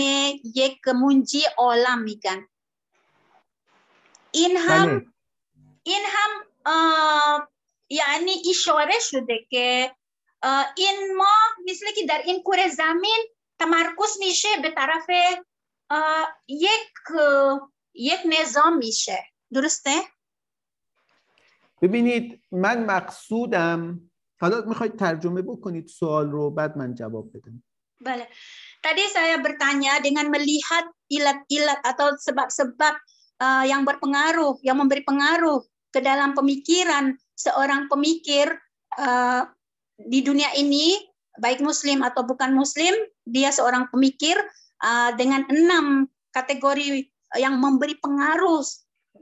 [0.54, 2.48] یک منجی عالم میگن.
[4.30, 5.14] این هم
[5.82, 7.48] این هم
[7.88, 9.94] یعنی اشاره شده که
[10.76, 13.26] این ما مثل که در این کره زمین
[13.58, 15.06] تمرکز میشه به طرف
[16.48, 16.94] یک
[17.94, 19.24] یک نظام میشه.
[19.52, 20.02] درسته؟
[21.82, 24.10] ببینید من مقصودم.
[24.40, 27.62] حالا می‌خواید ترجمه بکنید سوال رو بعد من جواب بدم.
[28.04, 28.28] Boleh.
[28.84, 32.94] Tadi saya bertanya dengan melihat ilat-ilat atau sebab-sebab
[33.40, 38.52] uh, yang berpengaruh, yang memberi pengaruh ke dalam pemikiran seorang pemikir
[39.00, 39.48] uh,
[39.96, 41.00] di dunia ini,
[41.40, 42.92] baik Muslim atau bukan Muslim,
[43.24, 44.36] dia seorang pemikir
[44.84, 46.04] uh, dengan enam
[46.36, 47.08] kategori
[47.40, 48.68] yang memberi pengaruh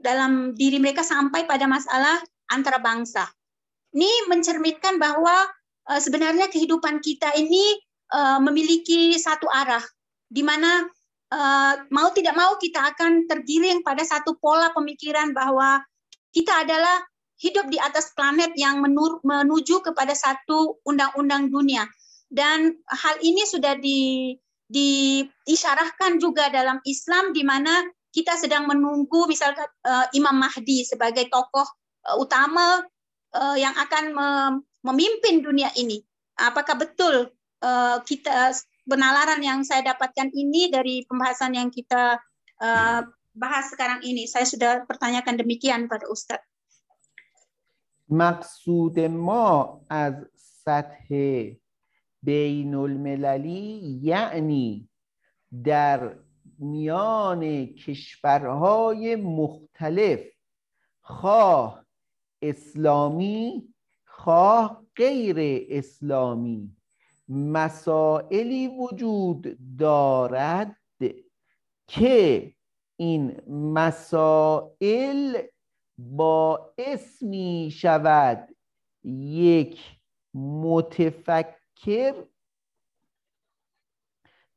[0.03, 2.19] dalam diri mereka sampai pada masalah
[2.51, 3.31] antara bangsa.
[3.95, 5.47] Ini mencerminkan bahwa
[6.01, 7.77] sebenarnya kehidupan kita ini
[8.11, 9.83] uh, memiliki satu arah
[10.27, 10.83] di mana
[11.31, 15.79] uh, mau tidak mau kita akan tergiring pada satu pola pemikiran bahwa
[16.33, 17.05] kita adalah
[17.39, 21.85] hidup di atas planet yang menuju kepada satu undang-undang dunia
[22.33, 24.33] dan hal ini sudah di
[24.73, 31.67] diisyarahkan juga dalam Islam di mana kita sedang menunggu misalkan uh, Imam Mahdi sebagai tokoh
[32.17, 32.83] utama
[33.57, 36.05] yang akan mem- memimpin dunia ini.
[36.37, 38.54] Apakah betul uh, kita
[38.88, 42.18] penalaran yang saya dapatkan ini dari pembahasan yang kita
[42.62, 43.00] uh,
[43.36, 44.24] bahas sekarang ini?
[44.26, 46.46] Saya sudah pertanyakan demikian pada Ustadz.
[48.08, 51.08] مقصود ما از سطح
[52.22, 54.88] بین المللی یعنی
[55.64, 56.16] در
[56.58, 60.20] میان کشورهای مختلف
[61.00, 61.84] خواه
[62.42, 66.76] اسلامی خواه غیر اسلامی
[67.29, 70.77] مسائلی وجود دارد
[71.87, 72.53] که
[72.97, 75.41] این مسائل
[75.97, 78.55] باعث می شود
[79.03, 79.79] یک
[80.33, 82.13] متفکر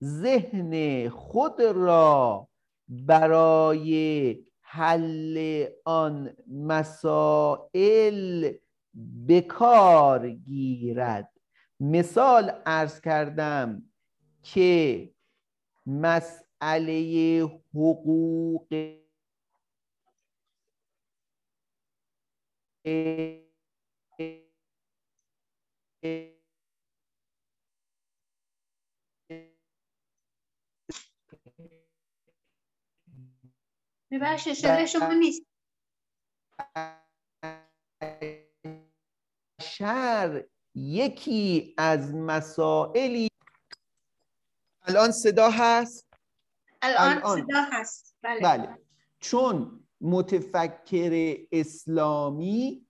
[0.04, 2.48] ذهن خود را
[2.88, 8.52] برای حل آن مسائل
[9.26, 11.35] به کار گیرد.
[11.80, 13.92] مثال ارز کردم
[14.42, 15.14] که
[15.86, 17.42] مسئله
[17.74, 18.68] حقوق
[34.10, 35.42] ببخشید صدای شما نیست.
[39.62, 40.44] شر
[40.76, 43.28] یکی از مسائلی
[44.82, 46.06] الان صدا هست
[46.82, 47.40] الان الان.
[47.46, 48.16] صدا هست.
[48.22, 48.40] بله.
[48.40, 48.78] بله
[49.20, 52.86] چون متفکر اسلامی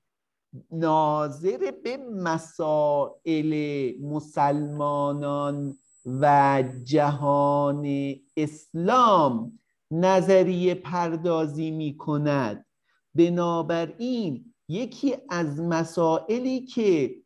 [0.71, 3.55] ناظر به مسائل
[4.01, 9.59] مسلمانان و جهان اسلام
[9.91, 12.67] نظریه پردازی می کند
[13.15, 17.17] بنابراین یکی از مسائلی که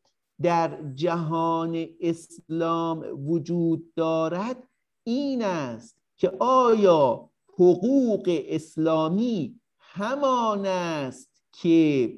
[0.42, 4.68] در جهان اسلام وجود دارد
[5.04, 12.12] این است که آیا حقوق اسلامی همان است که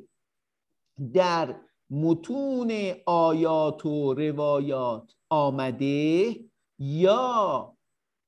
[1.12, 1.56] در
[1.90, 2.72] متون
[3.06, 6.36] آیات و روایات آمده
[6.78, 7.72] یا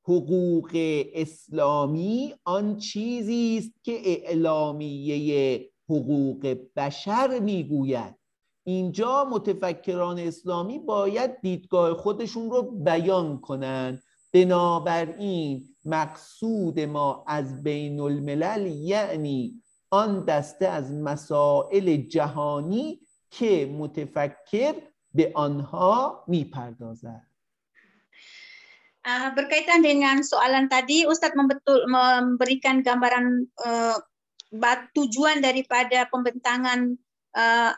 [0.04, 0.70] حقوق
[1.14, 8.24] اسلامی آن چیزی است که اعلامیه حقوق بشر می‌گوید؟
[8.64, 18.66] اینجا متفکران اسلامی باید دیدگاه خودشون رو بیان کنند بنابراین مقصود ما از بین الملل
[18.66, 23.00] یعنی آن دسته از مسائل جهانی
[23.31, 24.74] که متفکر
[25.14, 27.27] به آنها می‌پردازد.
[29.37, 33.97] berkaitan dengan soalan tadi, Ustadz membetul, memberikan gambaran uh,
[34.97, 36.97] tujuan daripada pembentangan
[37.36, 37.76] uh,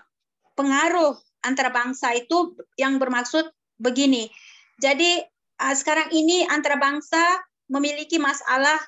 [0.57, 3.47] pengaruh antara bangsa itu yang bermaksud
[3.79, 4.27] begini.
[4.83, 5.23] Jadi
[5.63, 7.23] uh, sekarang ini antara bangsa
[7.71, 8.81] memiliki masalah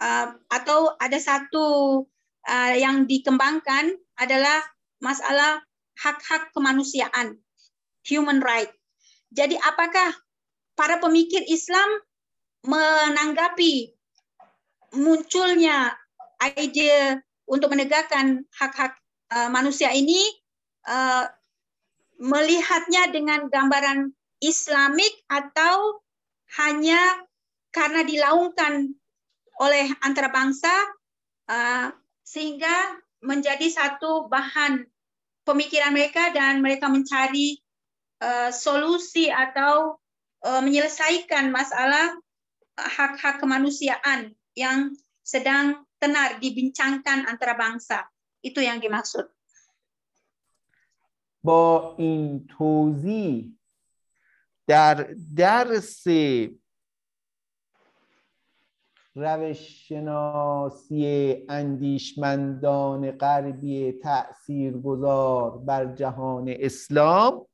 [0.00, 1.66] uh, atau ada satu
[2.46, 4.62] uh, yang dikembangkan adalah
[5.02, 5.60] masalah
[5.98, 7.38] hak-hak kemanusiaan,
[8.06, 8.70] human right.
[9.34, 10.14] Jadi apakah
[10.78, 11.86] para pemikir Islam
[12.64, 13.92] menanggapi
[14.94, 15.92] munculnya
[16.54, 17.18] ide
[17.50, 18.94] untuk menegakkan hak-hak
[19.50, 20.22] manusia ini
[20.88, 21.24] uh,
[22.20, 26.04] melihatnya dengan gambaran Islamik atau
[26.60, 27.00] hanya
[27.74, 28.94] karena dilaungkan
[29.58, 30.70] oleh antara bangsa
[31.50, 31.90] uh,
[32.22, 34.84] sehingga menjadi satu bahan
[35.48, 37.58] pemikiran mereka dan mereka mencari
[38.22, 39.98] uh, solusi atau
[40.44, 42.14] uh, menyelesaikan masalah
[42.74, 48.04] hak-hak kemanusiaan yang sedang tenar dibincangkan antara bangsa.
[48.44, 49.33] Itu yang dimaksud.
[51.44, 53.58] با این توضیح
[54.66, 56.06] در درس
[59.14, 61.06] روششناسی
[61.48, 67.46] اندیشمندان غربی تاثیرگذار بر جهان اسلام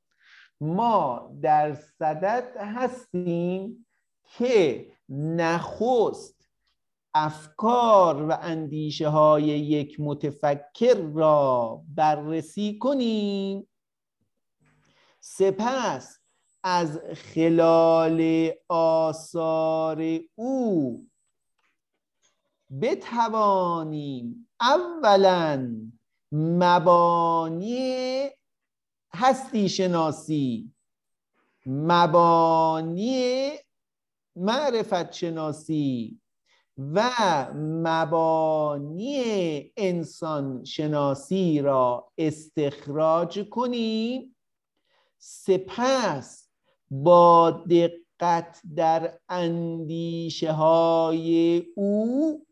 [0.60, 3.86] ما در صدد هستیم
[4.38, 6.40] که نخست
[7.14, 13.66] افکار و اندیشه های یک متفکر را بررسی کنیم.
[15.32, 16.18] سپس
[16.62, 21.06] از خلال آثار او
[22.80, 25.76] بتوانیم اولا
[26.32, 28.28] مبانی
[29.14, 30.72] هستی شناسی
[31.66, 33.50] مبانی
[34.36, 36.20] معرفت شناسی
[36.78, 37.10] و
[37.54, 39.22] مبانی
[39.76, 44.36] انسان شناسی را استخراج کنیم.
[45.22, 46.48] سپس
[46.90, 52.46] با دقت در اندیشه های او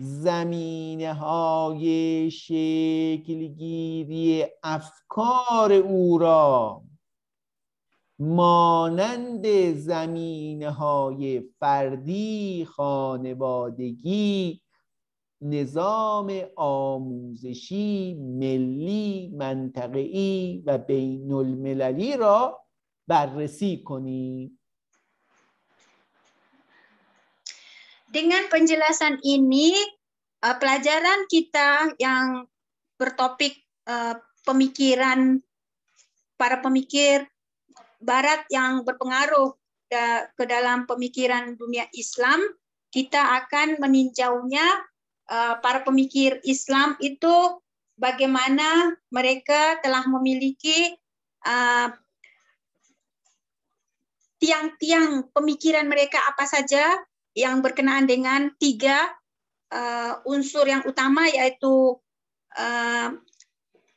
[0.00, 3.66] زمینه های شکلگیری
[4.62, 6.82] افکار او را
[8.18, 14.62] مانند زمینه های فردی خانوادگی
[15.41, 22.65] نظام آموزشی ملی منطقه‌ای و بین المللی را
[23.07, 24.57] بررسی کنیم
[28.11, 29.71] Dengan penjelasan ini,
[30.43, 32.43] uh, pelajaran kita yang
[32.99, 33.55] bertopik
[33.87, 35.39] uh, pemikiran
[36.35, 37.23] para pemikir
[38.03, 39.53] Barat yang berpengaruh
[40.33, 42.41] ke dalam pemikiran dunia Islam,
[42.89, 44.91] kita akan meninjaunya uh,
[45.26, 47.58] para pemikir Islam itu
[47.98, 50.94] bagaimana mereka telah memiliki
[54.38, 56.84] tiang-tiang pemikiran mereka apa saja
[57.36, 59.10] yang berkenaan dengan tiga
[59.72, 61.96] uh, unsur yang utama yaitu
[62.56, 63.08] uh,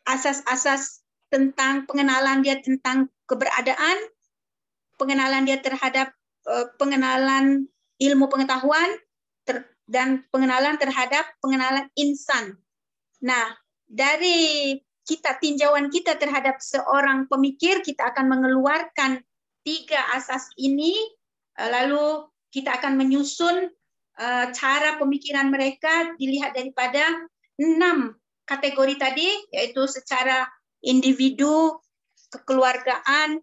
[0.07, 3.97] asas-asas tentang pengenalan dia tentang keberadaan,
[4.97, 6.11] pengenalan dia terhadap
[6.49, 7.69] uh, pengenalan
[8.01, 8.89] ilmu pengetahuan
[9.45, 12.61] ter, dan pengenalan terhadap pengenalan insan.
[13.25, 13.57] Nah,
[13.89, 19.25] dari kita tinjauan kita terhadap seorang pemikir, kita akan mengeluarkan
[19.65, 20.93] tiga asas ini,
[21.57, 23.73] lalu kita akan menyusun
[24.21, 27.25] uh, cara pemikiran mereka dilihat daripada
[27.57, 28.13] enam
[28.45, 30.45] kategori tadi, yaitu secara
[30.85, 31.81] individu,
[32.29, 33.41] kekeluargaan,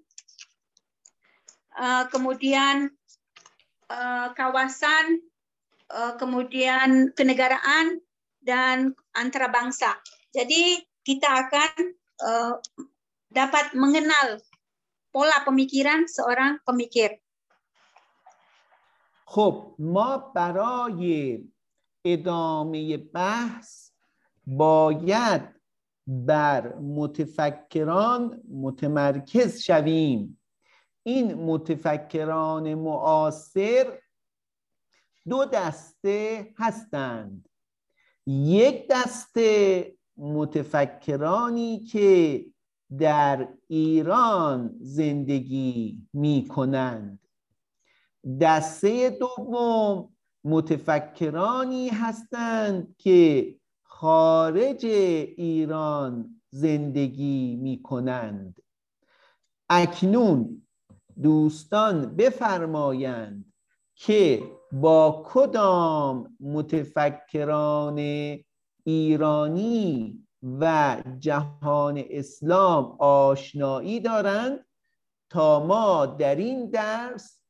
[1.74, 2.94] uh, kemudian
[4.34, 5.22] kawasan,
[6.15, 7.99] kemudian kenegaraan,
[8.41, 9.93] dan antara bangsa.
[10.33, 11.71] Jadi kita akan
[12.25, 12.53] uh,
[13.29, 14.41] dapat mengenal
[15.13, 17.21] pola pemikiran seorang pemikir.
[19.31, 21.39] خب ما برای
[22.05, 23.91] ادامه بحث
[24.47, 25.41] باید
[26.07, 30.39] بر متفکران متمرکز شویم
[31.03, 33.85] این متفکران معاصر
[35.28, 37.48] دو دسته هستند.
[38.26, 42.46] یک دسته متفکرانی که
[42.98, 47.20] در ایران زندگی می کنند
[48.40, 58.62] دسته دوم متفکرانی هستند که خارج ایران زندگی می کنند
[59.68, 60.66] اکنون
[61.22, 63.52] دوستان بفرمایند
[63.96, 64.42] که
[64.72, 67.98] با کدام متفکران
[68.84, 74.66] ایرانی و جهان اسلام آشنایی دارند
[75.30, 77.40] تا ما در این درس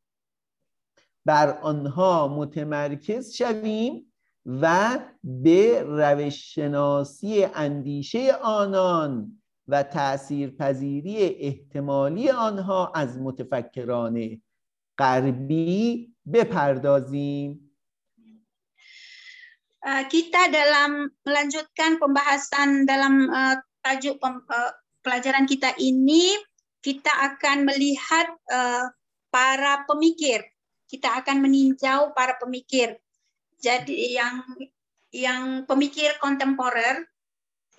[1.25, 4.13] بر آنها متمرکز شویم
[4.47, 14.43] و به روش شناسی اندیشه آنان و تاثیرپذیری احتمالی آنها از متفکران
[14.99, 17.52] غربی بپردازیم
[19.82, 26.38] kita dalam melanjutkan pembahasan dalam uh, tajuk pem, uh, pelajaran kita ini
[26.86, 28.86] kita akan melihat uh,
[29.34, 30.46] para pemikir
[30.92, 33.00] kita akan meninjau para pemikir.
[33.64, 34.44] Jadi yang
[35.16, 37.08] yang pemikir kontemporer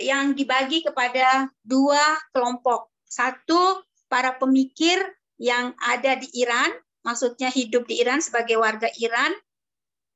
[0.00, 2.00] yang dibagi kepada dua
[2.32, 2.88] kelompok.
[3.04, 4.96] Satu para pemikir
[5.36, 6.72] yang ada di Iran,
[7.07, 9.31] maksudnya hidup di Iran sebagai warga Iran,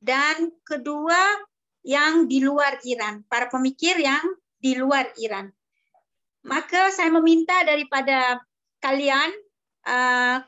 [0.04, 1.40] dan kedua
[1.88, 4.22] yang di luar Iran, para pemikir yang
[4.60, 5.48] di luar Iran.
[6.44, 8.44] Maka saya meminta daripada
[8.84, 9.30] kalian
[9.88, 10.44] uh,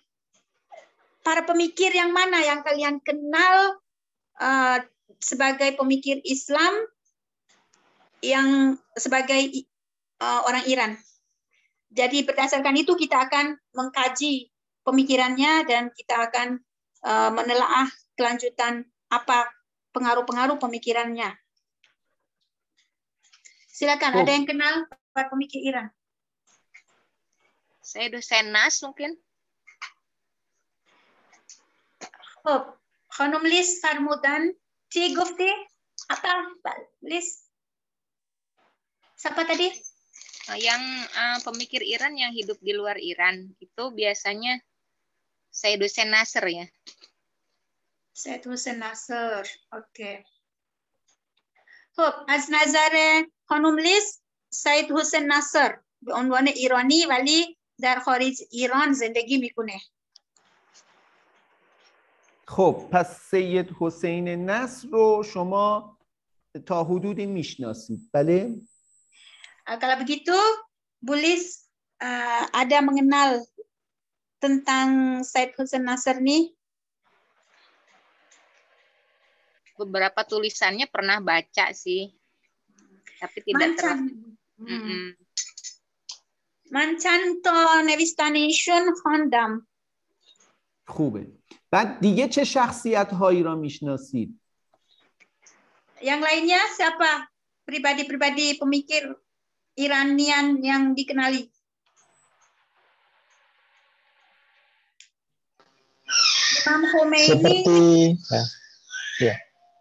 [1.23, 3.79] para pemikir yang mana yang kalian kenal
[4.43, 4.77] uh,
[5.23, 6.75] sebagai pemikir Islam
[8.19, 9.63] yang sebagai
[10.19, 10.91] uh, orang Iran.
[11.93, 14.52] Jadi berdasarkan itu kita akan mengkaji
[14.83, 16.59] pemikirannya dan kita akan
[17.03, 17.87] uh, menelaah
[18.19, 19.49] kelanjutan apa
[19.95, 21.33] pengaruh-pengaruh pemikirannya.
[23.73, 24.21] Silakan, oh.
[24.21, 25.89] ada yang kenal para pemikir Iran?
[27.81, 29.17] Saya dosen NAS mungkin.
[32.43, 32.75] Oh,
[33.17, 34.51] Hanum Liz Farmudan,
[34.91, 35.49] Ci Gufti,
[36.11, 36.53] apa
[37.01, 37.49] Liz?
[39.15, 39.71] Siapa tadi?
[40.51, 40.83] Eh, yang
[41.15, 44.59] uh, pemikir Iran yang hidup di luar Iran itu biasanya
[45.53, 46.65] saya dosen Nasr ya.
[48.13, 49.45] Said Hussein Nasr.
[49.69, 50.25] Okay.
[51.93, 58.93] خب از نظر خانم لیس سید حسین نصر به عنوان ایرانی ولی در خارج ایران
[58.93, 59.81] زندگی می‌کنه
[62.47, 65.97] خب پس سید حسین نصر رو شما
[66.65, 68.55] تا حدودی می‌شناسید بله
[69.63, 70.35] kalau begitu
[71.03, 71.67] Bulis
[72.03, 73.43] uh, ada mengenal
[74.42, 76.54] tentang Said Hussein Nasr nih
[79.78, 82.10] beberapa tulisannya pernah baca sih,
[83.22, 84.34] tapi tidak terlalu.
[84.58, 85.14] Hmm.
[86.70, 89.66] من چند تا نویسندگیشون خواندم
[90.86, 91.26] خوبه
[91.70, 94.40] بعد دیگه چه شخصیت هایی را میشناسید
[95.98, 97.26] yang lainnya siapa
[97.66, 99.10] pribadi-pribadi pemikir
[99.74, 101.50] Iranian yang dikenali
[106.64, 107.80] Imam Khomeini seperti
[108.30, 108.42] ya,
[109.20, 109.34] ya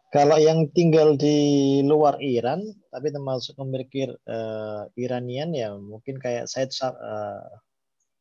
[0.08, 1.36] kalau yang tinggal di
[1.84, 7.44] luar Iran, tapi termasuk memiliki uh, Iranian ya mungkin kayak Said uh,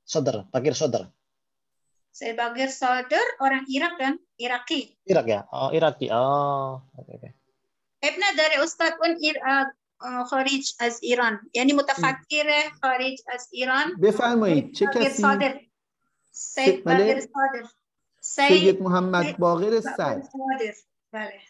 [0.02, 1.06] Sodar, Bakir Sodar.
[2.10, 4.18] Said Bakir Sodar orang Irak kan?
[4.34, 4.98] Iraki.
[5.06, 5.40] Irak ya?
[5.54, 6.10] Oh, Iraki.
[6.10, 7.06] Oh, oke.
[7.06, 7.32] Okay, okay.
[8.04, 9.16] ابن dari Ustaz pun
[10.28, 12.48] خارج از ایران یعنی متفکر
[12.82, 15.22] خارج از ایران بفرمایید چه کسی
[16.30, 17.64] سید باقر صادر
[18.20, 20.22] سید محمد باقر صدر
[21.12, 21.40] بله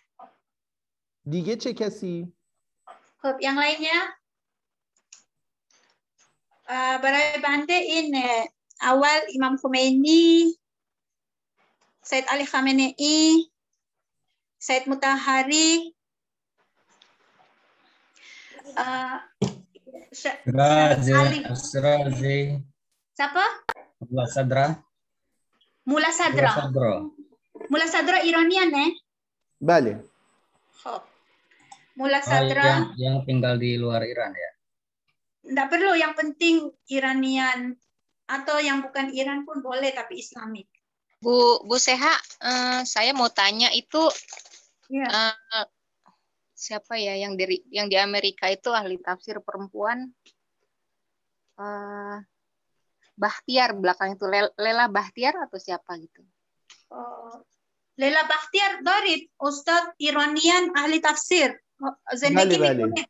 [1.31, 2.33] دیگه چه کسی؟
[3.23, 3.99] خب yang lainnya
[6.69, 8.23] uh, برای بنده این
[8.83, 10.55] اول امام خمینی
[12.03, 13.51] سید علی خامنه ای
[14.59, 15.97] سید متحری
[20.47, 21.13] Razi,
[21.49, 22.61] Asrazi.
[23.17, 23.45] Siapa?
[24.05, 24.67] Mula Sadra.
[25.88, 26.52] Mula Sadra.
[26.52, 26.94] Mula Sadra.
[27.72, 28.92] Mula Sadra Iranian eh?
[29.58, 29.94] Bale.
[30.82, 31.06] Khop.
[31.98, 32.62] Mula Sadra.
[32.62, 34.52] Oh, yang, yang tinggal di luar Iran ya?
[35.42, 37.74] Tidak perlu, yang penting Iranian
[38.30, 40.70] atau yang bukan Iran pun boleh tapi Islamik.
[41.22, 44.02] Bu Bu Seha, uh, saya mau tanya itu
[44.90, 45.34] yeah.
[45.38, 45.66] uh,
[46.58, 50.10] siapa ya yang di yang di Amerika itu ahli tafsir perempuan
[51.62, 52.18] uh,
[53.22, 54.26] Bahtiar belakang itu
[54.58, 56.26] Lela Bahtiar atau siapa gitu?
[56.90, 57.38] Oh,
[58.02, 61.54] Lela Bahtiar dari Ustadz Iranian ahli tafsir.
[62.14, 63.06] زندگی می‌کنه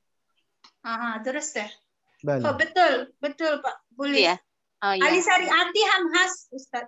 [0.86, 1.72] آها درسته
[2.24, 2.43] بله.
[2.43, 4.39] خب betul betul Pak Buli ya
[4.84, 5.03] oh, ya.
[5.05, 6.88] Ali Sariati ham has Ustaz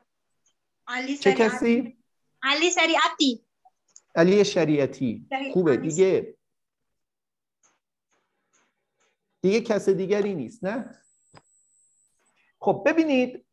[0.87, 1.97] Ali چه کسی؟
[2.43, 3.45] علی سریعتی
[4.15, 6.37] علی شریعتی خوبه دیگه
[9.41, 11.02] دیگه کس دیگری نیست نه
[12.63, 13.45] خب ببینید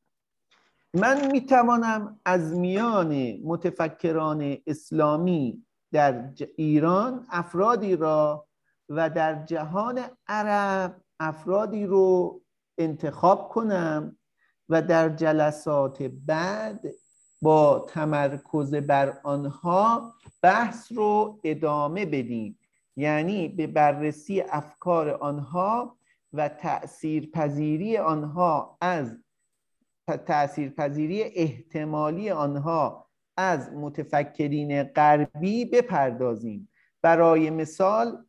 [0.94, 8.46] من می‌توانم از میان متفکران اسلامی در ایران افرادی را
[8.88, 12.40] و در جهان عرب افرادی رو
[12.78, 14.16] انتخاب کنم
[14.68, 16.86] و در جلسات بعد
[17.42, 22.58] با تمرکز بر آنها بحث رو ادامه بدیم.
[22.96, 25.99] یعنی به بررسی افکار آنها
[26.32, 29.16] و تأثیرپذیری آنها از
[30.26, 36.68] تأثیرپذیری احتمالی آنها از متفکرین غربی بپردازیم.
[37.02, 38.24] برای مثال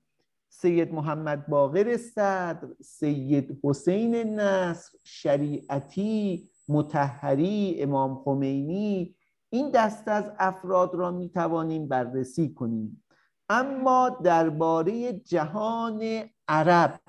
[0.50, 9.16] سید محمد باقر صدر سید حسین نصر شریعتی متحری امام خمینی
[9.50, 13.04] این دست از افراد را می توانیم بررسی کنیم.
[13.50, 17.00] اما درباره جهان عرب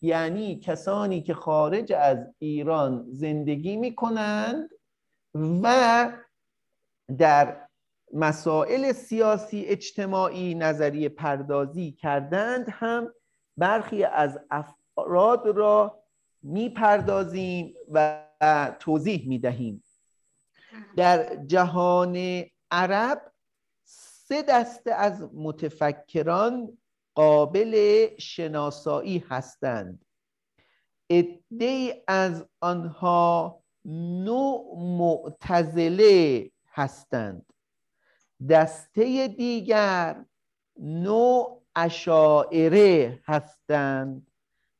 [0.00, 4.70] یعنی کسانی که خارج از ایران زندگی می کنند
[5.62, 6.12] و
[7.18, 7.68] در
[8.14, 13.14] مسائل سیاسی اجتماعی نظریه پردازی کردند هم
[13.56, 16.02] برخی از افراد را
[16.42, 18.24] می‌پردازیم و
[18.80, 19.82] توضیح می‌دهیم.
[20.96, 23.32] در جهان عرب
[23.84, 26.78] سه دسته از متفکران
[27.18, 30.04] قابل شناسایی هستند.
[31.10, 33.62] عده از آنها
[34.24, 37.52] نوع معتزله هستند.
[38.50, 40.24] دسته دیگر
[40.80, 44.30] نوع اشاعره هستند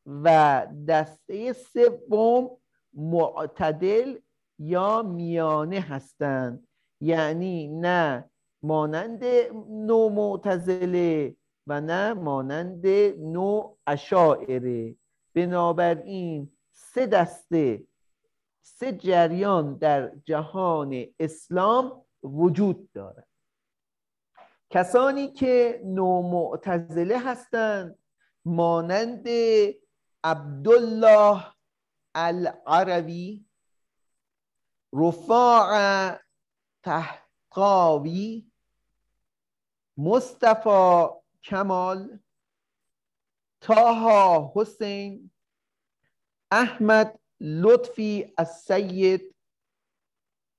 [0.06, 2.50] و دسته سوم
[2.92, 4.18] معتدل
[4.58, 6.68] یا میانه هستند.
[7.00, 8.30] یعنی نه
[8.62, 9.24] مانند
[9.70, 11.36] نوع معتزله
[11.68, 12.86] و نه مانند
[13.18, 14.96] نوع اشاعره.
[15.34, 17.84] بنابراین سه دسته
[18.62, 23.28] سه جریان در جهان اسلام وجود دارد.
[24.70, 27.98] کسانی که نومعتزله هستند
[28.44, 29.26] مانند
[30.24, 31.44] عبدالله
[32.14, 33.44] العربی
[34.92, 35.70] رفاع
[36.82, 38.50] تحقاوی
[39.96, 41.08] مصطفى
[41.44, 42.18] کمال
[43.60, 45.30] تاها حسین
[46.50, 49.34] احمد لطفی السید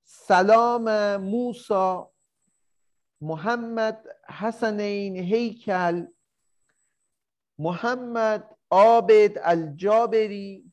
[0.03, 2.03] سلام موسی
[3.21, 6.05] محمد حسنین هیکل
[7.59, 10.71] محمد عابد الجابری.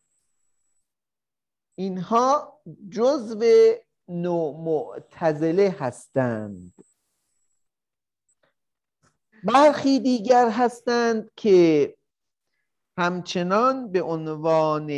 [1.74, 3.74] اینها جزو
[4.09, 6.86] نوع معتزله هستند.
[9.47, 11.94] برخی دیگر هستند که
[12.99, 14.90] همچنان به عنوان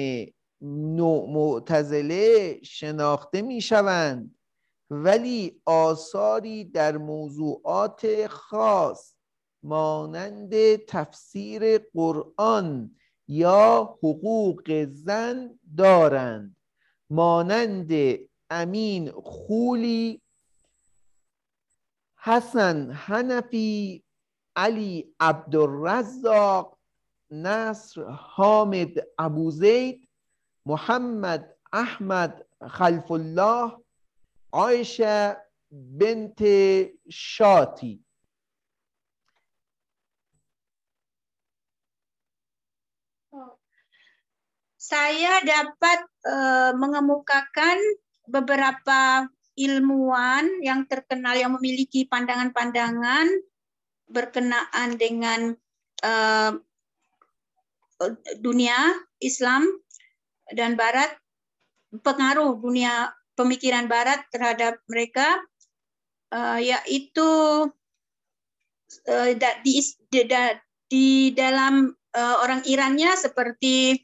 [0.63, 4.39] نوع معتزله شناخته می شوند
[4.91, 9.15] ولی آثاری در موضوعات خاص
[9.63, 12.97] مانند تفسیر قرآن
[13.29, 16.57] یا حقوق زن دارند.
[17.11, 18.19] مانند
[18.51, 20.23] امین خولی
[22.17, 24.05] حسن حنفی
[24.58, 26.78] علی عبدالرزاق
[27.32, 30.10] نصر حامد ابوزید
[30.66, 33.84] محمد احمد خلف الله
[34.54, 35.38] عایشه
[35.72, 36.42] بنت
[37.10, 38.06] شاتی
[44.94, 47.80] saya dapat uh, mengemukakan
[48.30, 49.26] beberapa
[49.58, 53.26] ilmuwan yang terkenal yang memiliki pandangan-pandangan
[54.09, 55.55] berkenaan dengan
[56.05, 56.53] uh,
[58.41, 58.77] dunia
[59.21, 59.67] Islam
[60.53, 61.13] dan Barat,
[61.93, 65.39] pengaruh dunia pemikiran Barat terhadap mereka,
[66.33, 67.31] uh, yaitu
[69.09, 69.31] uh,
[69.65, 69.73] di,
[70.09, 70.21] di,
[70.89, 71.07] di
[71.37, 73.99] dalam uh, orang Irannya seperti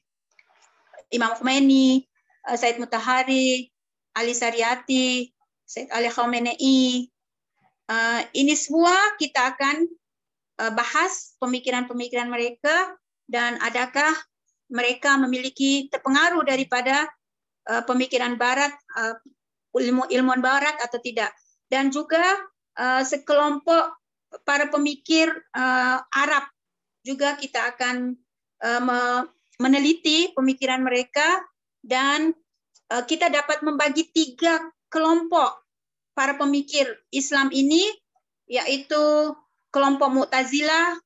[1.14, 2.05] Imam Khomeini,
[2.50, 3.70] uh, Said Mutahari,
[4.14, 5.32] Ali Sariati,
[5.64, 7.09] Said Ali Khamenei.
[7.85, 9.85] Uh, ini semua kita akan
[10.61, 12.97] uh, bahas pemikiran-pemikiran mereka
[13.28, 14.12] dan adakah
[14.72, 17.05] mereka memiliki terpengaruh daripada
[17.68, 19.20] uh, pemikiran barat uh,
[19.76, 21.32] ilmu ilmuwan barat atau tidak.
[21.68, 22.24] Dan juga
[22.80, 23.97] uh, sekelompok
[24.49, 26.45] para pemikir uh, Arab
[27.05, 28.16] juga kita akan
[28.64, 29.01] uh, me
[29.55, 31.39] meneliti pemikiran mereka
[31.78, 32.35] dan
[32.91, 34.59] uh, kita dapat membagi tiga
[34.91, 35.64] kelompok
[36.15, 37.83] para pemikir Islam ini
[38.47, 39.35] yaitu
[39.75, 40.97] kelompok Mu'tazilah,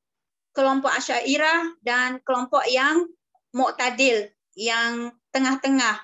[0.53, 3.09] kelompok Asy'ariyah dan kelompok yang
[3.57, 4.29] Mu'tadil
[4.59, 5.97] yang tengah-tengah.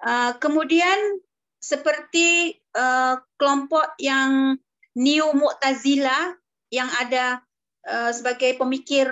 [0.00, 1.20] Uh, kemudian
[1.60, 4.56] seperti uh, kelompok yang
[4.96, 6.34] New Mu'tazila
[6.72, 7.44] yang ada
[7.86, 9.06] uh, sebagai pemikir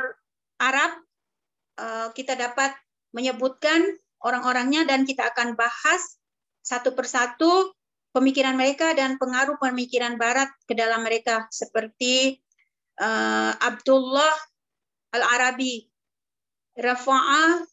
[0.59, 0.91] Arab,
[2.19, 2.75] kita dapat
[3.15, 3.87] menyebutkan
[4.19, 6.19] orang-orangnya dan kita akan bahas
[6.67, 7.71] satu persatu
[8.19, 12.43] pemikiran mereka dan pengaruh pemikiran Barat ke dalam mereka seperti
[12.99, 14.35] uh, Abdullah
[15.15, 15.89] Al Arabi,
[16.77, 17.65] Rafa'ah,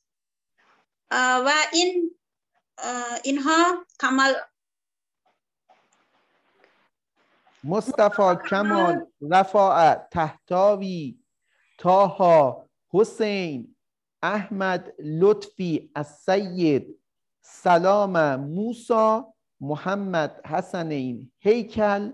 [1.12, 1.92] eh, uh, Wa'in,
[2.80, 4.32] uh, Inha, Kamal.
[7.66, 11.18] Mustafa Kamal, Rafa'a, Tahtawi,
[11.76, 13.68] Taha, Hussein,
[14.24, 16.94] Ahmad Lutfi, As-Sayyid,
[17.42, 19.26] Salama, Musa,
[19.62, 22.12] محمد حسنین هیکل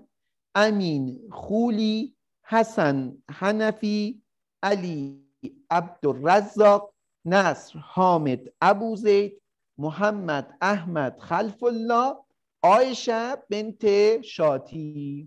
[0.54, 2.16] امین خولی
[2.46, 4.22] حسن حنفی
[4.62, 5.26] علی
[5.70, 9.42] عبدالرزاق نصر حامد ابو زید
[9.78, 12.22] محمد احمد خلف الله
[12.62, 15.26] Aisyah binti Shati.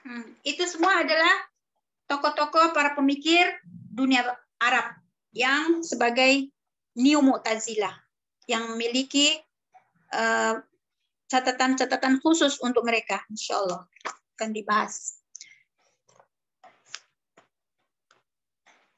[0.00, 1.36] Hmm, itu semua adalah
[2.08, 4.24] tokoh-tokoh para pemikir dunia
[4.56, 4.96] Arab
[5.36, 6.48] yang sebagai
[6.96, 7.92] Neo Mu'tazilah
[8.48, 9.36] yang memiliki
[10.16, 10.56] uh,
[11.30, 13.86] catatan-catatan khusus untuk mereka, insya Allah
[14.34, 15.22] akan dibahas.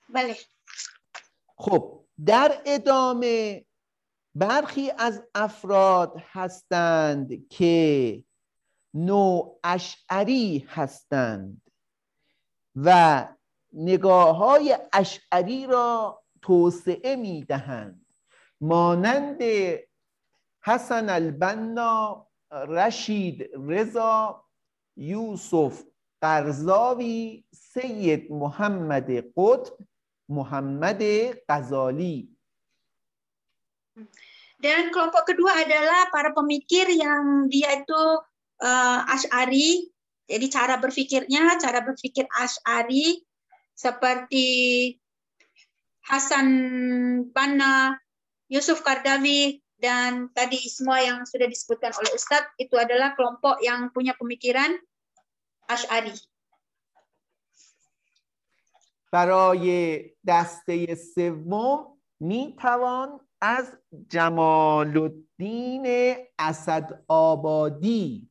[0.09, 0.41] Balik.
[1.57, 3.65] خب در ادامه
[4.35, 8.25] برخی از افراد هستند که
[8.95, 11.63] نوع اشعری هستند
[12.77, 13.29] و
[13.73, 18.07] نگاه های اشعری را توسعه می دهند
[18.61, 19.39] مانند
[20.64, 24.46] حسن البنا رشید رضا
[24.98, 25.84] یوسف
[26.22, 29.74] قرزاوی سید محمد قطب
[30.30, 31.04] محمد
[31.50, 32.38] غزالی
[34.58, 38.02] Dan kelompok kedua adalah para pemikir yang dia itu
[38.66, 39.86] uh, Ash'ari.
[40.26, 43.22] Jadi cara berpikirnya, cara berpikir Ash'ari
[43.78, 44.48] seperti
[46.10, 46.50] Hasan
[47.30, 48.02] Banna,
[48.50, 54.15] Yusuf Kardawi, dan tadi semua yang sudah disebutkan oleh Ustadz itu adalah kelompok yang punya
[54.15, 54.71] pemikiran
[55.67, 56.15] Ash'ari.
[59.13, 61.87] برای دسته سوم
[62.21, 63.77] می توان از
[64.09, 68.31] جمال الدین اسد آبادی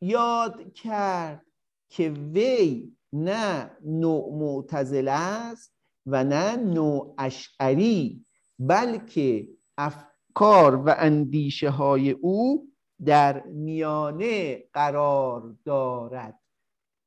[0.00, 1.46] یاد کرد
[1.88, 5.72] که وی نه نوع معتزله است
[6.06, 8.26] و نه نوع اشعری
[8.58, 9.48] بلکه
[9.78, 12.68] افکار و اندیشه های او
[13.04, 16.40] در میانه قرار دارد.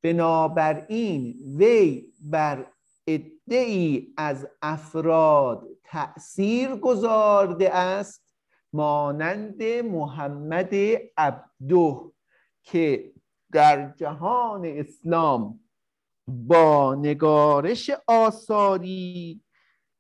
[0.03, 2.65] بنابراین وی بر
[3.47, 8.36] ای از افراد تأثیر گذارده است
[8.74, 10.76] مانند محمد
[11.18, 12.13] عبدو
[12.63, 13.13] که
[13.51, 15.59] در جهان اسلام
[16.28, 19.41] با نگارش آثاری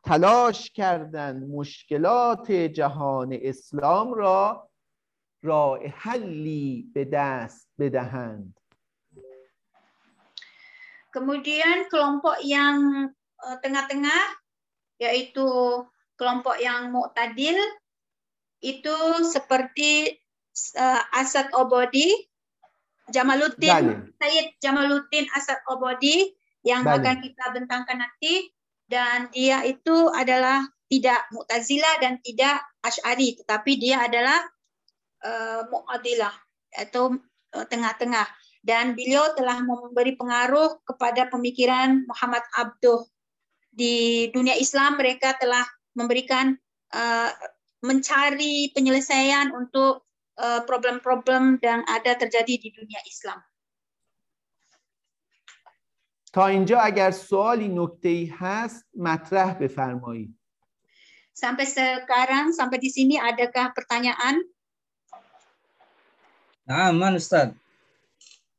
[0.06, 4.70] تلاش کردند مشکلات جهان اسلام را
[5.42, 8.58] راه حلی به دست بدهند
[11.12, 13.12] Kemudian kelompok yang
[13.44, 14.22] eh, tengah-tengah
[14.96, 15.44] yaitu
[16.16, 17.58] kelompok yang mu'tadil
[18.64, 18.96] itu
[19.26, 20.22] seperti
[20.78, 22.06] uh, Asad Obodi,
[23.10, 26.30] Jamaluddin, Sayyid Jamaluddin Asad Obodi
[26.62, 27.02] yang Bali.
[27.02, 28.54] akan kita bentangkan nanti
[28.87, 34.39] dan dia itu adalah tidak Mu'tazilah dan tidak Ash'ari tetapi dia adalah
[35.27, 36.31] uh, Mu'adilah
[36.71, 37.19] atau
[37.51, 38.27] tengah-tengah.
[38.27, 43.07] Uh, dan beliau telah memberi pengaruh kepada pemikiran Muhammad Abduh
[43.71, 45.63] di dunia Islam mereka telah
[45.95, 46.51] memberikan
[46.91, 47.31] uh,
[47.79, 50.03] mencari penyelesaian untuk
[50.37, 53.41] problem-problem uh, yang ada terjadi di dunia Islam.
[56.36, 60.38] تا اینجا اگر سوالی نکته ای هست مطرح بفرمایید.
[61.32, 64.44] Sampai sekarang sampai di sini adakah pertanyaan?
[66.68, 67.56] Nah, Ustaz.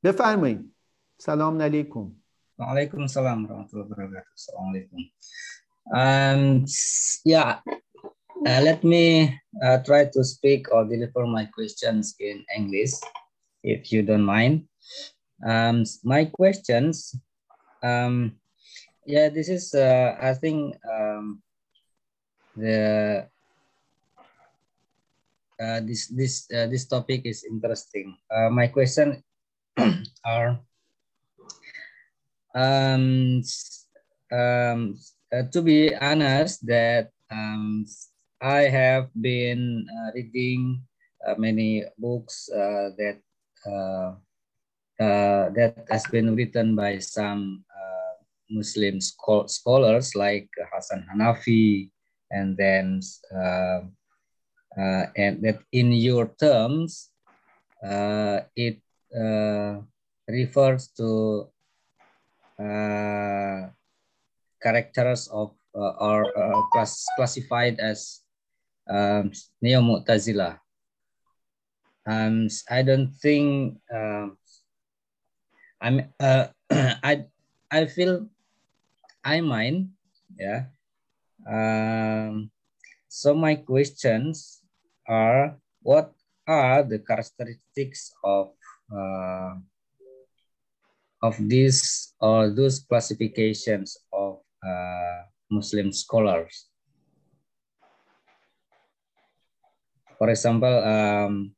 [0.04, 0.76] بفرمایید
[1.18, 2.08] سلام علیکم
[2.60, 4.98] وعلیکم السلام ورحمة الله وبركاته السلام عليكم
[6.00, 6.66] um,
[7.24, 7.64] yeah
[8.48, 9.32] uh, let me
[9.64, 13.00] uh, try to speak or deliver my questions in English
[13.64, 14.68] if you don't mind
[15.48, 17.16] um, my questions
[17.83, 18.37] um,
[19.07, 21.43] yeah this is uh, I think um,
[22.57, 23.29] the
[25.59, 28.17] uh, this this uh, this topic is interesting.
[28.31, 29.23] Uh, my question
[30.25, 30.59] are
[32.55, 33.43] um,
[34.33, 34.99] um,
[35.33, 37.85] uh, to be honest that um,
[38.41, 40.83] I have been uh, reading
[41.27, 43.19] uh, many books uh, that
[43.67, 44.15] uh,
[45.03, 47.65] uh, that has been written by some
[48.51, 51.91] Muslim scholars like Hassan Hanafi
[52.31, 53.01] and then
[54.77, 57.11] and that in your terms
[58.57, 58.81] it
[59.15, 59.81] uh,
[60.29, 61.49] refers to
[62.61, 63.71] uh,
[64.61, 68.21] characters of uh, or uh, class, classified as
[68.91, 69.31] um,
[69.63, 70.59] neo Mu'tazila.
[72.09, 74.37] Um, I don't think um,
[75.81, 76.09] I'm.
[76.19, 76.49] Uh,
[77.05, 77.25] I
[77.71, 78.27] I feel
[79.25, 79.91] I mind.
[80.39, 80.71] Yeah.
[81.47, 82.51] Um,
[83.09, 84.63] so my questions
[85.07, 86.13] are what
[86.47, 88.53] are the characteristics of
[88.93, 89.57] uh,
[91.23, 96.69] of these or those classifications of uh, Muslim scholars?
[100.19, 101.55] For example, um,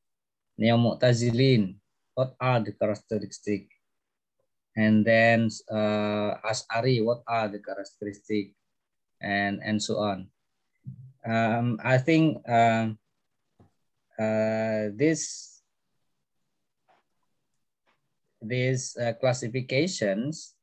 [0.60, 1.80] Neo Mu'tazilin,
[2.12, 3.79] what are the characteristics
[4.80, 8.56] and then uh, Ash'ari, what are the characteristics?
[9.20, 10.32] And, and so on.
[11.20, 12.96] Um, I think uh,
[14.16, 15.60] uh, this
[18.40, 20.56] these uh, classifications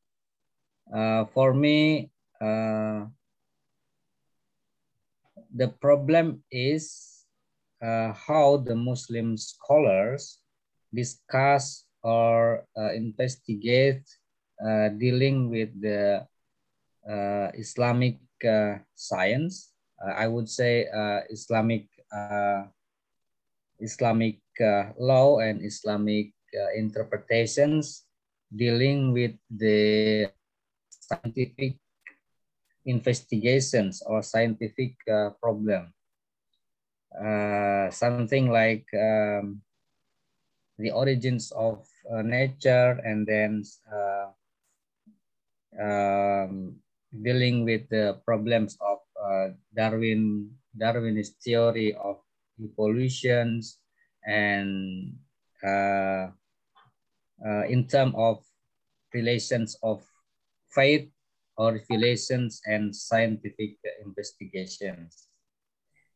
[0.90, 2.10] uh, for me
[2.42, 3.06] uh,
[5.54, 7.26] the problem is
[7.82, 10.40] uh, how the Muslim scholars
[10.94, 14.08] discuss or uh, investigate
[14.64, 16.24] uh, dealing with the
[17.04, 18.16] uh, Islamic
[18.96, 19.74] science.
[19.98, 20.86] I would say
[21.34, 21.90] Islamic
[23.82, 24.38] Islamic
[25.02, 26.32] law and Islamic
[26.78, 28.06] interpretations
[28.54, 30.30] dealing with the
[30.94, 31.82] scientific
[32.88, 35.92] investigations or scientific uh, problem.
[37.12, 39.60] Uh, something like um,
[40.78, 41.84] the origins of
[42.24, 44.28] nature and then uh,
[45.82, 46.76] um,
[47.22, 52.18] dealing with the problems of uh, Darwin, Darwinist theory of
[52.64, 53.80] evolutions
[54.26, 55.14] and
[55.64, 56.28] uh,
[57.68, 58.44] in terms of
[59.14, 60.04] relations of
[60.74, 61.10] faith
[61.58, 65.28] or relations and scientific investigations.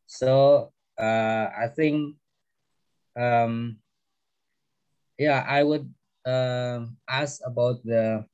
[0.08, 2.16] So uh, I think,
[3.18, 3.78] um,
[5.18, 5.88] yeah, I would
[6.26, 8.26] uh, ask about the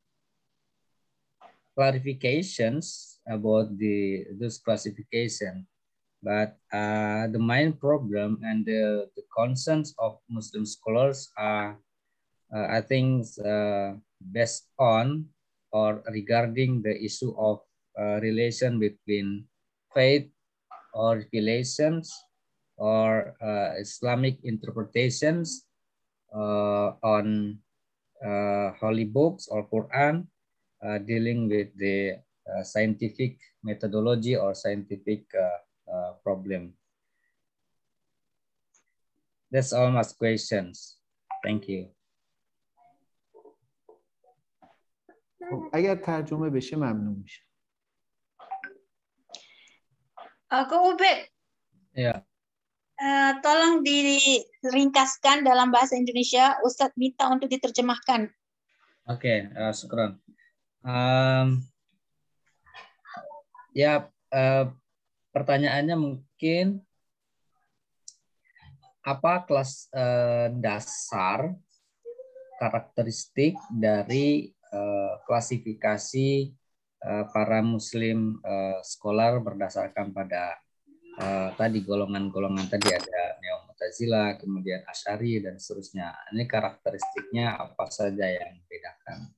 [1.78, 5.70] clarifications about the this classification.
[6.24, 11.78] But uh, the main problem and the, the concerns of Muslim scholars are,
[12.50, 14.02] uh, I think, uh,
[14.34, 15.30] based on
[15.72, 17.62] or regarding the issue of
[18.00, 19.46] uh, relation between
[19.94, 20.26] faith
[20.94, 22.10] or relations
[22.78, 25.67] or uh, Islamic interpretations
[26.37, 27.59] on
[28.23, 30.27] uh, holy books or Quran
[30.83, 35.27] uh, dealing with the uh, scientific methodology or scientific
[36.23, 36.73] problem.
[39.51, 40.97] That's all my questions.
[41.45, 41.93] Thank you.
[45.51, 47.43] خب اگر ترجمه بشه ممنون میشه
[50.53, 51.33] Kak Ube,
[51.97, 52.21] ya.
[52.98, 56.58] Uh, tolong diringkaskan dalam bahasa Indonesia.
[56.66, 58.30] Ustadz minta untuk diterjemahkan.
[59.08, 60.18] Oke, okay, uh.
[60.82, 61.62] Um,
[63.72, 64.66] ya, uh,
[65.32, 66.82] pertanyaannya mungkin
[69.06, 71.56] apa kelas uh, dasar
[72.58, 76.52] karakteristik dari Eh, klasifikasi
[77.08, 80.60] uh, para muslim uh, scholar berdasarkan pada
[81.20, 86.14] uh, tadi golongan-golongan tadi ada neo mutazila kemudian asyari dan seterusnya.
[86.34, 89.38] Ini karakteristiknya apa saja yang membedakan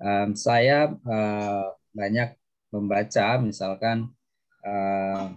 [0.00, 2.36] um, saya uh, banyak
[2.72, 4.12] membaca misalkan
[4.64, 5.32] uh,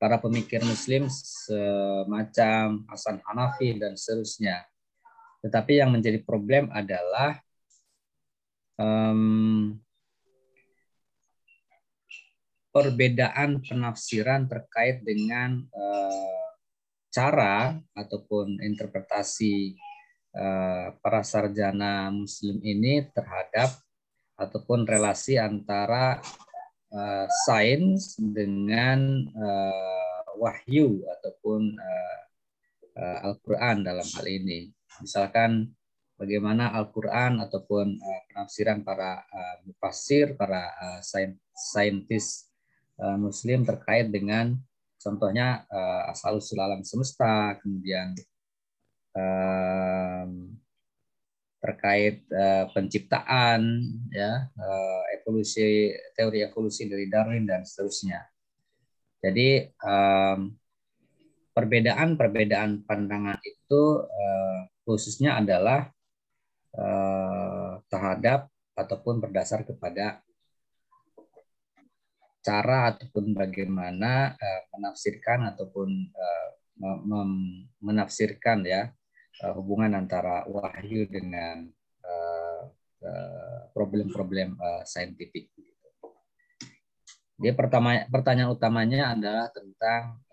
[0.00, 4.64] para pemikir muslim semacam Hasan Hanafi dan seterusnya.
[5.44, 7.40] Tetapi yang menjadi problem adalah
[8.80, 9.76] um,
[12.74, 16.50] perbedaan penafsiran terkait dengan uh,
[17.14, 19.78] cara ataupun interpretasi
[20.34, 23.78] uh, para sarjana muslim ini terhadap
[24.34, 26.18] ataupun relasi antara
[26.90, 32.18] uh, sains dengan uh, wahyu ataupun uh,
[32.98, 34.74] uh, Al-Quran dalam hal ini.
[34.98, 35.70] Misalkan
[36.18, 41.00] bagaimana Al-Quran ataupun uh, penafsiran para uh, mufasir, para uh,
[41.54, 42.50] saintis
[43.00, 44.54] uh, Muslim terkait dengan
[45.00, 48.14] contohnya uh, asal usul alam semesta, kemudian
[49.16, 50.26] uh,
[51.64, 52.28] terkait
[52.76, 53.64] penciptaan,
[54.12, 54.52] ya
[55.16, 58.20] evolusi teori evolusi dari Darwin dan seterusnya.
[59.24, 59.72] Jadi
[61.56, 64.04] perbedaan-perbedaan pandangan itu
[64.84, 65.88] khususnya adalah
[66.76, 70.20] eh, terhadap ataupun berdasar kepada
[72.44, 76.50] cara ataupun bagaimana eh, menafsirkan ataupun eh,
[77.80, 78.92] menafsirkan ya
[79.40, 81.72] eh, hubungan antara wahyu dengan
[83.76, 85.52] problem-problem uh, saintifik.
[87.36, 90.24] Dia pertama pertanyaan utamanya adalah tentang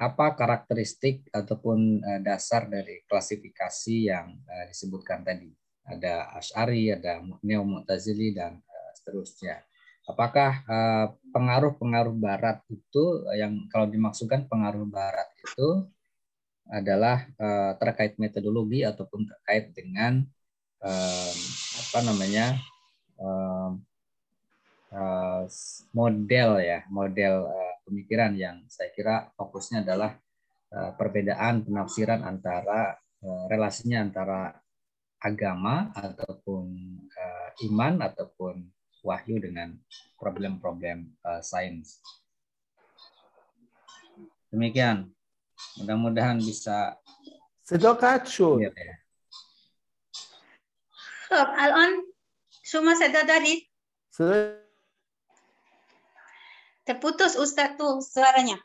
[0.00, 4.40] apa karakteristik ataupun dasar dari klasifikasi yang
[4.72, 5.52] disebutkan tadi?
[5.84, 8.56] Ada Ash'ari, ada Neo Mu'tazili dan
[9.02, 9.66] seterusnya.
[10.02, 10.66] apakah
[11.30, 15.86] pengaruh-pengaruh barat itu yang kalau dimaksudkan pengaruh barat itu
[16.66, 17.22] adalah
[17.78, 20.26] terkait metodologi ataupun terkait dengan
[21.86, 22.58] apa namanya
[25.94, 27.46] model ya model
[27.86, 30.18] pemikiran yang saya kira fokusnya adalah
[30.98, 32.98] perbedaan penafsiran antara
[33.46, 34.50] relasinya antara
[35.22, 36.74] agama ataupun
[37.70, 38.66] iman ataupun
[39.05, 39.77] wahyu dengan
[40.17, 42.01] problem-problem uh, sains.
[44.51, 45.11] Demikian.
[45.81, 46.97] Mudah-mudahan bisa
[47.67, 48.73] صدا قطع شد
[51.27, 52.13] خب الان
[52.63, 53.67] شما صدا دارید؟
[54.11, 54.67] صدا
[56.87, 58.55] Terputus Ustaz tuh suaranya.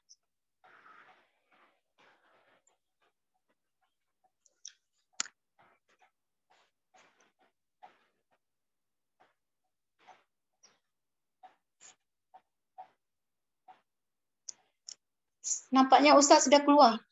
[15.68, 17.04] Nampaknya Ustaz sudah keluar.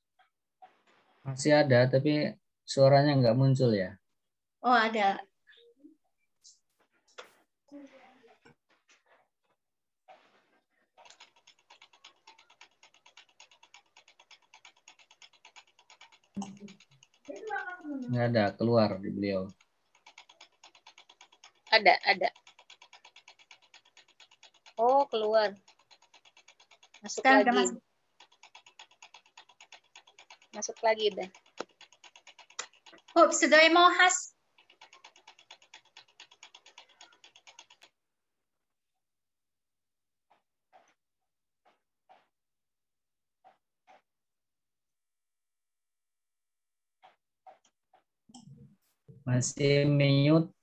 [1.28, 2.32] Masih ada, tapi
[2.64, 3.99] suaranya nggak muncul ya.
[4.64, 5.20] Oh, ada.
[18.06, 19.51] Nggak ada, keluar di beliau.
[21.76, 22.30] Ada, ada.
[24.80, 25.51] Oh, keluar.
[27.03, 27.47] Masuk Sekarang lagi.
[27.51, 27.84] udah masuk.
[30.56, 31.30] Nossa Clarida.
[33.16, 34.36] Ops, deu hemorragia.
[49.26, 50.53] masih é mute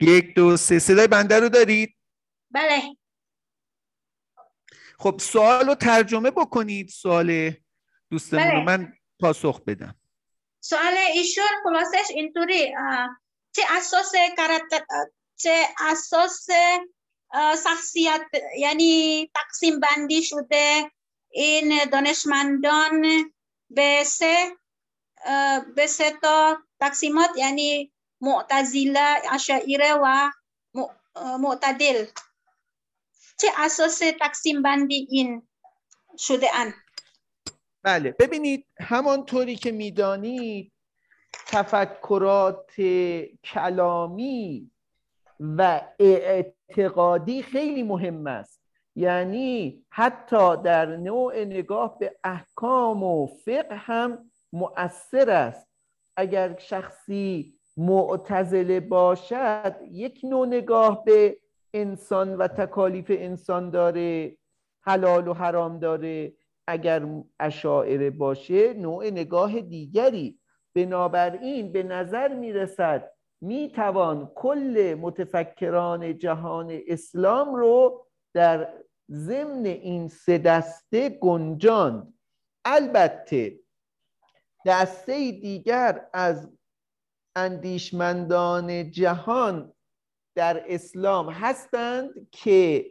[0.00, 0.78] یک دو سه.
[0.78, 1.96] صدای بنده رو دارید؟
[2.50, 2.96] بله.
[4.98, 7.52] خب سوال رو ترجمه بکنید سوال
[8.10, 8.50] دوستمون رو.
[8.50, 8.64] بله.
[8.64, 9.94] من پاسخ بدم.
[10.60, 12.74] سوال ایشون خلاصش اینطوری
[13.52, 16.46] چه اساس اه، چه اساس
[17.64, 18.26] شخصیت
[18.58, 20.90] یعنی تقسیم بندی شده
[21.30, 23.02] این دانشمندان
[23.70, 24.56] به سه
[25.76, 27.93] به سه تا تقسیمات یعنی
[28.24, 30.30] معتزله اشاعره و
[31.38, 32.06] معتدل
[33.40, 35.48] چه اساس تقسیم بندی این
[36.18, 36.74] شده ان
[37.82, 40.72] بله ببینید همانطوری که می‌دانید
[41.46, 42.80] تفکرات
[43.44, 44.70] کلامی
[45.40, 48.60] و اعتقادی خیلی مهم است
[48.96, 55.68] یعنی حتی در نوع نگاه به احکام و فقه هم مؤثر است
[56.16, 61.38] اگر شخصی معتزله باشد یک نوع نگاه به
[61.74, 64.36] انسان و تکالیف انسان داره
[64.80, 66.32] حلال و حرام داره.
[66.66, 67.06] اگر
[67.40, 70.38] اشاعره باشه نوع نگاه دیگری.
[70.74, 73.10] بنابراین به نظر می‌رسد
[73.40, 78.68] می‌توان کل متفکران جهان اسلام رو در
[79.10, 82.14] ضمن این سه دسته گنجاند.
[82.64, 83.60] البته
[84.66, 86.52] دسته دیگر از
[87.36, 89.72] اندیشمندان جهان
[90.34, 92.90] در اسلام هستند که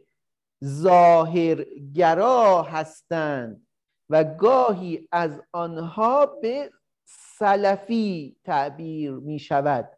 [0.66, 3.68] ظاهرگرا هستند
[4.10, 6.72] و گاهی از آنها به
[7.06, 9.89] سلفی تعبیر می شود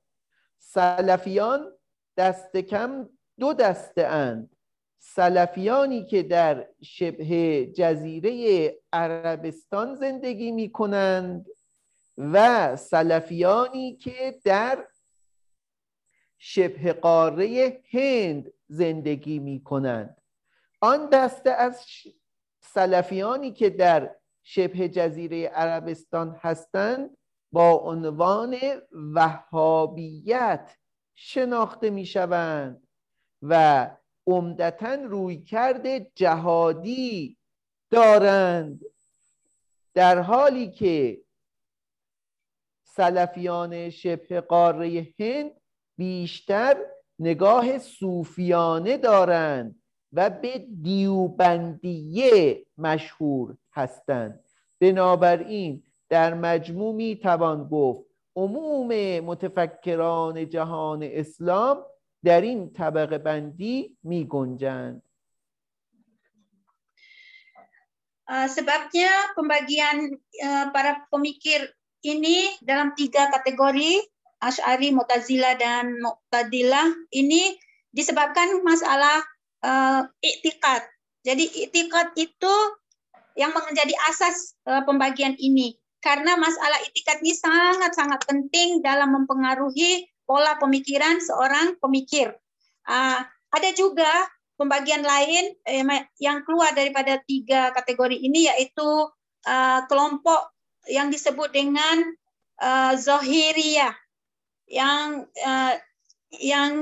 [0.57, 1.71] سلفیان
[2.17, 4.55] دست کم دو دسته اند.
[4.99, 11.45] سلفیانی که در شبه جزیره عربستان زندگی می کنند
[12.17, 14.87] و سلفیانی که در
[16.37, 20.21] شبه قاره هند زندگی می کنند
[20.81, 21.85] آن دسته از
[22.59, 27.17] سلفیانی که در شبه جزیره عربستان هستند
[27.51, 28.57] با عنوان
[28.91, 30.77] وهابیت
[31.15, 32.87] شناخته می شوند
[33.41, 33.89] و
[34.27, 37.37] عمدتا روی کرده جهادی
[37.89, 38.81] دارند.
[39.93, 41.24] در حالی که
[42.95, 45.51] سلفیان شبه قاره هند
[45.97, 46.77] بیشتر
[47.19, 49.81] نگاه صوفیانه دارند
[50.13, 54.43] و به دیوبندیه مشهور هستند.
[54.79, 61.85] بنابراین در مجموع می توان گفت عموم متفکران جهان اسلام
[62.23, 65.01] در این طبقه بندی می گنجند
[68.25, 70.17] sebabnya pembagian
[70.73, 71.61] para pemikir
[72.05, 74.05] ini dalam tiga kategori
[74.45, 77.57] Ash'ari, Mu'tazila dan Mu'tadilah ini
[77.89, 79.25] disebabkan masalah
[79.65, 80.05] uh.
[81.25, 82.55] Jadi iktikad itu
[83.33, 85.73] yang menjadi asas uh, pembagian ini
[86.05, 92.29] karena masalah itikat ini sangat-sangat penting dalam mempengaruhi pola pemikiran seorang pemikir.
[92.85, 95.83] Uh, ada juga pembagian lain eh,
[96.21, 98.87] yang keluar daripada tiga kategori ini yaitu
[99.49, 100.54] uh, kelompok
[100.89, 102.15] yang disebut dengan
[102.61, 103.93] uh, Zohiriyah
[104.69, 105.75] yang uh,
[106.41, 106.73] yang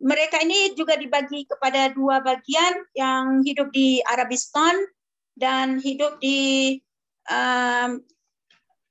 [0.00, 4.72] mereka ini juga dibagi kepada dua bagian yang hidup di Arabistan
[5.36, 6.80] dan hidup di
[7.28, 8.00] um,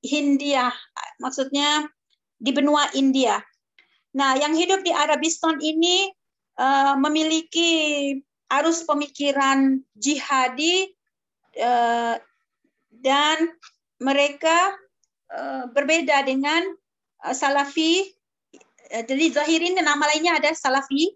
[0.06, 0.70] Hindia,
[1.18, 1.90] maksudnya
[2.38, 3.42] di benua India.
[4.16, 6.10] Nah, yang hidup di Arabistan ini
[6.62, 7.72] uh, memiliki
[8.50, 10.90] arus pemikiran jihadi
[11.62, 12.18] uh,
[12.90, 13.38] dan
[14.00, 14.74] mereka
[15.32, 16.64] uh, berbeda dengan
[17.24, 18.08] uh, Salafi.
[18.90, 21.16] Uh, jadi Zahirin nama lainnya ada Salafi.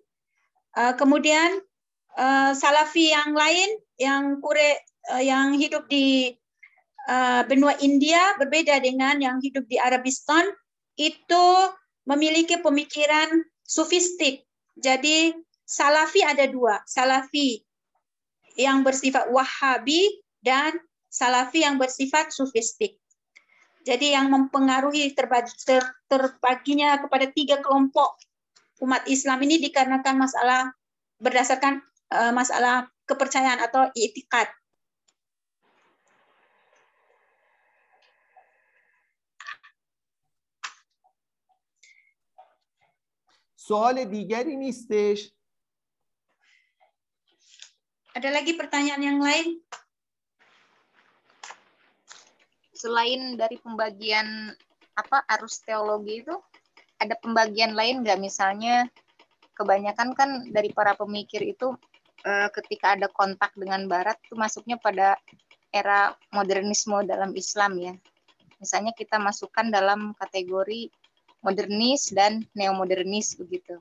[0.74, 1.62] Kemudian
[2.58, 4.82] Salafi yang lain yang kure
[5.22, 6.34] yang hidup di
[7.46, 10.42] benua India berbeda dengan yang hidup di Arabistan
[10.98, 11.46] itu
[12.10, 14.50] memiliki pemikiran sufistik.
[14.74, 17.62] Jadi Salafi ada dua, Salafi
[18.58, 20.10] yang bersifat Wahabi
[20.42, 20.74] dan
[21.13, 23.01] Salafi yang bersifat sufistik.
[23.89, 28.21] Jadi yang mempengaruhi terbagi, ter, terbaginya kepada tiga kelompok
[28.85, 30.71] umat Islam ini dikarenakan masalah
[31.19, 34.49] berdasarkan uh, masalah kepercayaan atau itikad.
[43.69, 45.21] سوال دیگری نیستش
[48.17, 49.61] Ada lagi pertanyaan yang lain?
[52.83, 54.55] Selain dari pembagian
[54.95, 56.35] apa arus teologi itu,
[56.99, 58.19] ada pembagian lain nggak?
[58.19, 58.87] Misalnya
[59.55, 61.75] kebanyakan kan dari para pemikir itu
[62.27, 65.19] eh, ketika ada kontak dengan Barat itu masuknya pada
[65.75, 67.95] era modernisme dalam Islam ya.
[68.59, 70.91] Misalnya kita masukkan dalam kategori
[71.43, 73.79] modernis dan neomodernis begitu.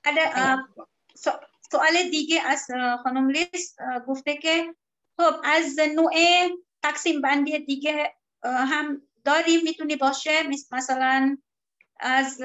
[0.00, 0.58] Ada uh,
[1.12, 1.36] so,
[1.72, 2.66] سوال دیگه از
[3.02, 3.76] خانم لیس
[4.06, 4.74] گفته که
[5.17, 6.13] خب از نوع
[6.83, 8.13] تقسیم بندی دیگه
[8.43, 9.63] هم داریم.
[9.63, 10.43] می‌تونی باشه.
[10.71, 11.37] مثلا
[11.99, 12.39] از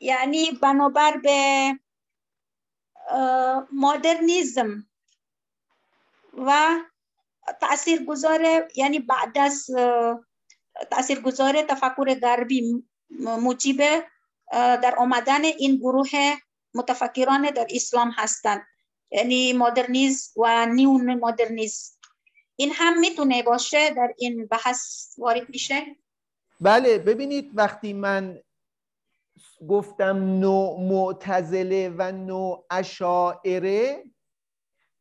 [0.00, 1.72] یعنی بنابر به
[3.72, 4.86] مدرنیزم
[6.46, 6.78] و
[7.60, 9.66] تأثیر گذاره یعنی بعد از
[10.90, 12.84] تأثیر گذاره تفکر غربی
[13.20, 14.04] موجب
[14.52, 16.10] در آمدن این گروه
[16.74, 18.66] متفکران در اسلام هستند.
[19.10, 21.98] یعنی مدرنیز و نیو مدرنیز.
[22.56, 25.82] این هم می‌تونه باشه در این بحث وارد میشه؟
[26.60, 28.42] بله ببینید وقتی من
[29.68, 34.04] گفتم نوع معتزله و نوع اشاعره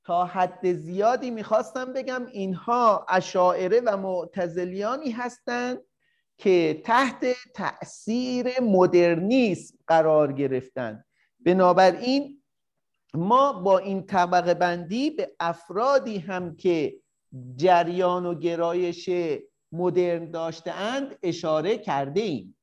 [0.03, 5.81] تا حد زیادی می‌خواستم بگم اینها اشاعره و معتزلیانی هستند
[6.37, 7.25] که تحت
[7.55, 11.03] تأثیر مدرنیسم قرار گرفتن.
[11.39, 12.38] بنابراین
[13.14, 17.00] ما با این طبقه بندی به افرادی هم که
[17.56, 19.10] جریان و گرایش
[19.72, 22.56] مدرن داشتهاند اشاره کرده ایم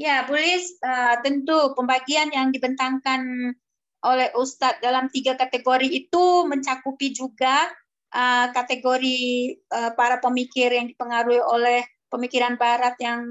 [0.00, 3.52] Ya, boleh uh, tentu pembagian yang dibentangkan
[4.00, 7.68] oleh Ustadz dalam tiga kategori itu mencakupi juga
[8.08, 9.20] uh, kategori
[9.68, 13.28] uh, para pemikir yang dipengaruhi oleh pemikiran Barat yang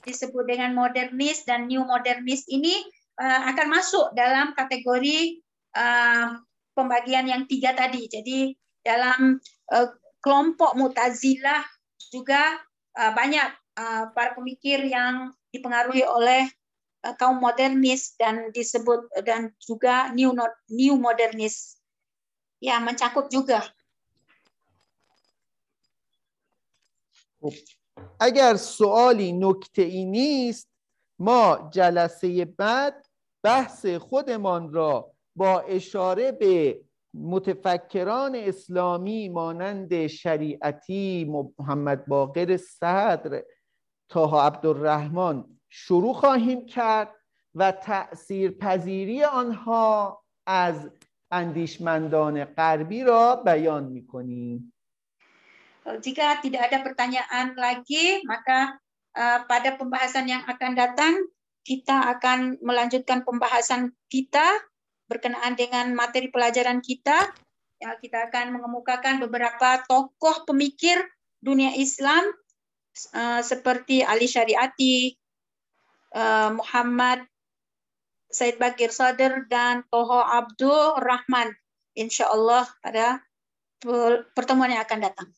[0.00, 5.42] disebut dengan modernis dan new modernis ini uh, akan masuk dalam kategori
[5.76, 6.40] uh,
[6.72, 8.08] pembagian yang tiga tadi.
[8.08, 9.38] Jadi dalam
[9.72, 9.88] uh,
[10.24, 11.62] kelompok Mutazilah
[12.10, 12.58] juga
[12.98, 13.48] uh, banyak
[13.78, 16.48] uh, para pemikir yang dipengaruhi oleh
[17.04, 20.32] uh, kaum modernis dan disebut dan juga new
[20.72, 21.78] new modernis.
[22.62, 23.66] Ya, mencakup juga.
[28.22, 30.68] اگر سوالی نکته ای نیست
[31.18, 33.05] ما جلسه بعد
[33.43, 36.81] بحث خودمان را با اشاره به
[37.13, 41.25] متفکران اسلامی مانند شریعتی
[41.59, 43.43] محمد باقر صدر
[44.09, 47.13] تاها عبدالرحمن شروع خواهیم کرد
[47.55, 50.89] و تأثیر پذیری آنها از
[51.31, 54.73] اندیشمندان غربی را بیان می کنیم.
[55.87, 58.75] Jika tidak ada pertanyaan lagi, maka
[59.15, 61.15] uh, pada pembahasan yang akan datang
[61.67, 64.55] kita akan melanjutkan pembahasan kita
[65.11, 67.27] berkenaan dengan materi pelajaran kita.
[67.77, 71.03] Ya, kita akan mengemukakan beberapa tokoh pemikir
[71.43, 72.23] dunia Islam
[73.13, 75.13] uh, seperti Ali Syariati,
[76.15, 77.27] uh, Muhammad
[78.31, 81.51] Said Bakir Sadr dan Toho Abdul Rahman.
[81.99, 83.19] Insya Allah pada
[84.33, 85.29] pertemuan yang akan datang.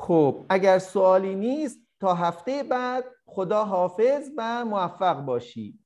[0.00, 5.78] خب اگر سوالی نیست تا هفته بعد خدا حافظ و موفق باشی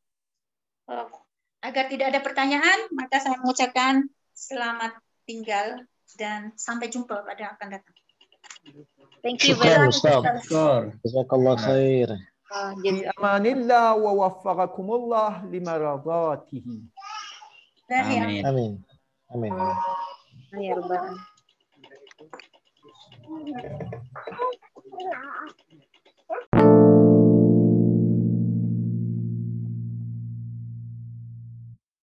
[1.60, 4.96] agar tidak ada pertanyaan maka saya mengucapkan selamat
[5.28, 5.84] tinggal
[6.16, 7.96] dan sampai jumpa pada akan datang
[9.20, 10.00] Thank you very much.
[11.04, 12.08] جزاك الله خير.
[12.82, 16.66] في أمان الله ووفقكم الله لمرضاته.
[17.90, 18.46] آمين.
[18.46, 18.72] آمين.
[19.34, 19.54] آمين.
[23.27, 23.53] 嗯，
[24.25, 24.31] 太
[24.83, 25.84] 辛了。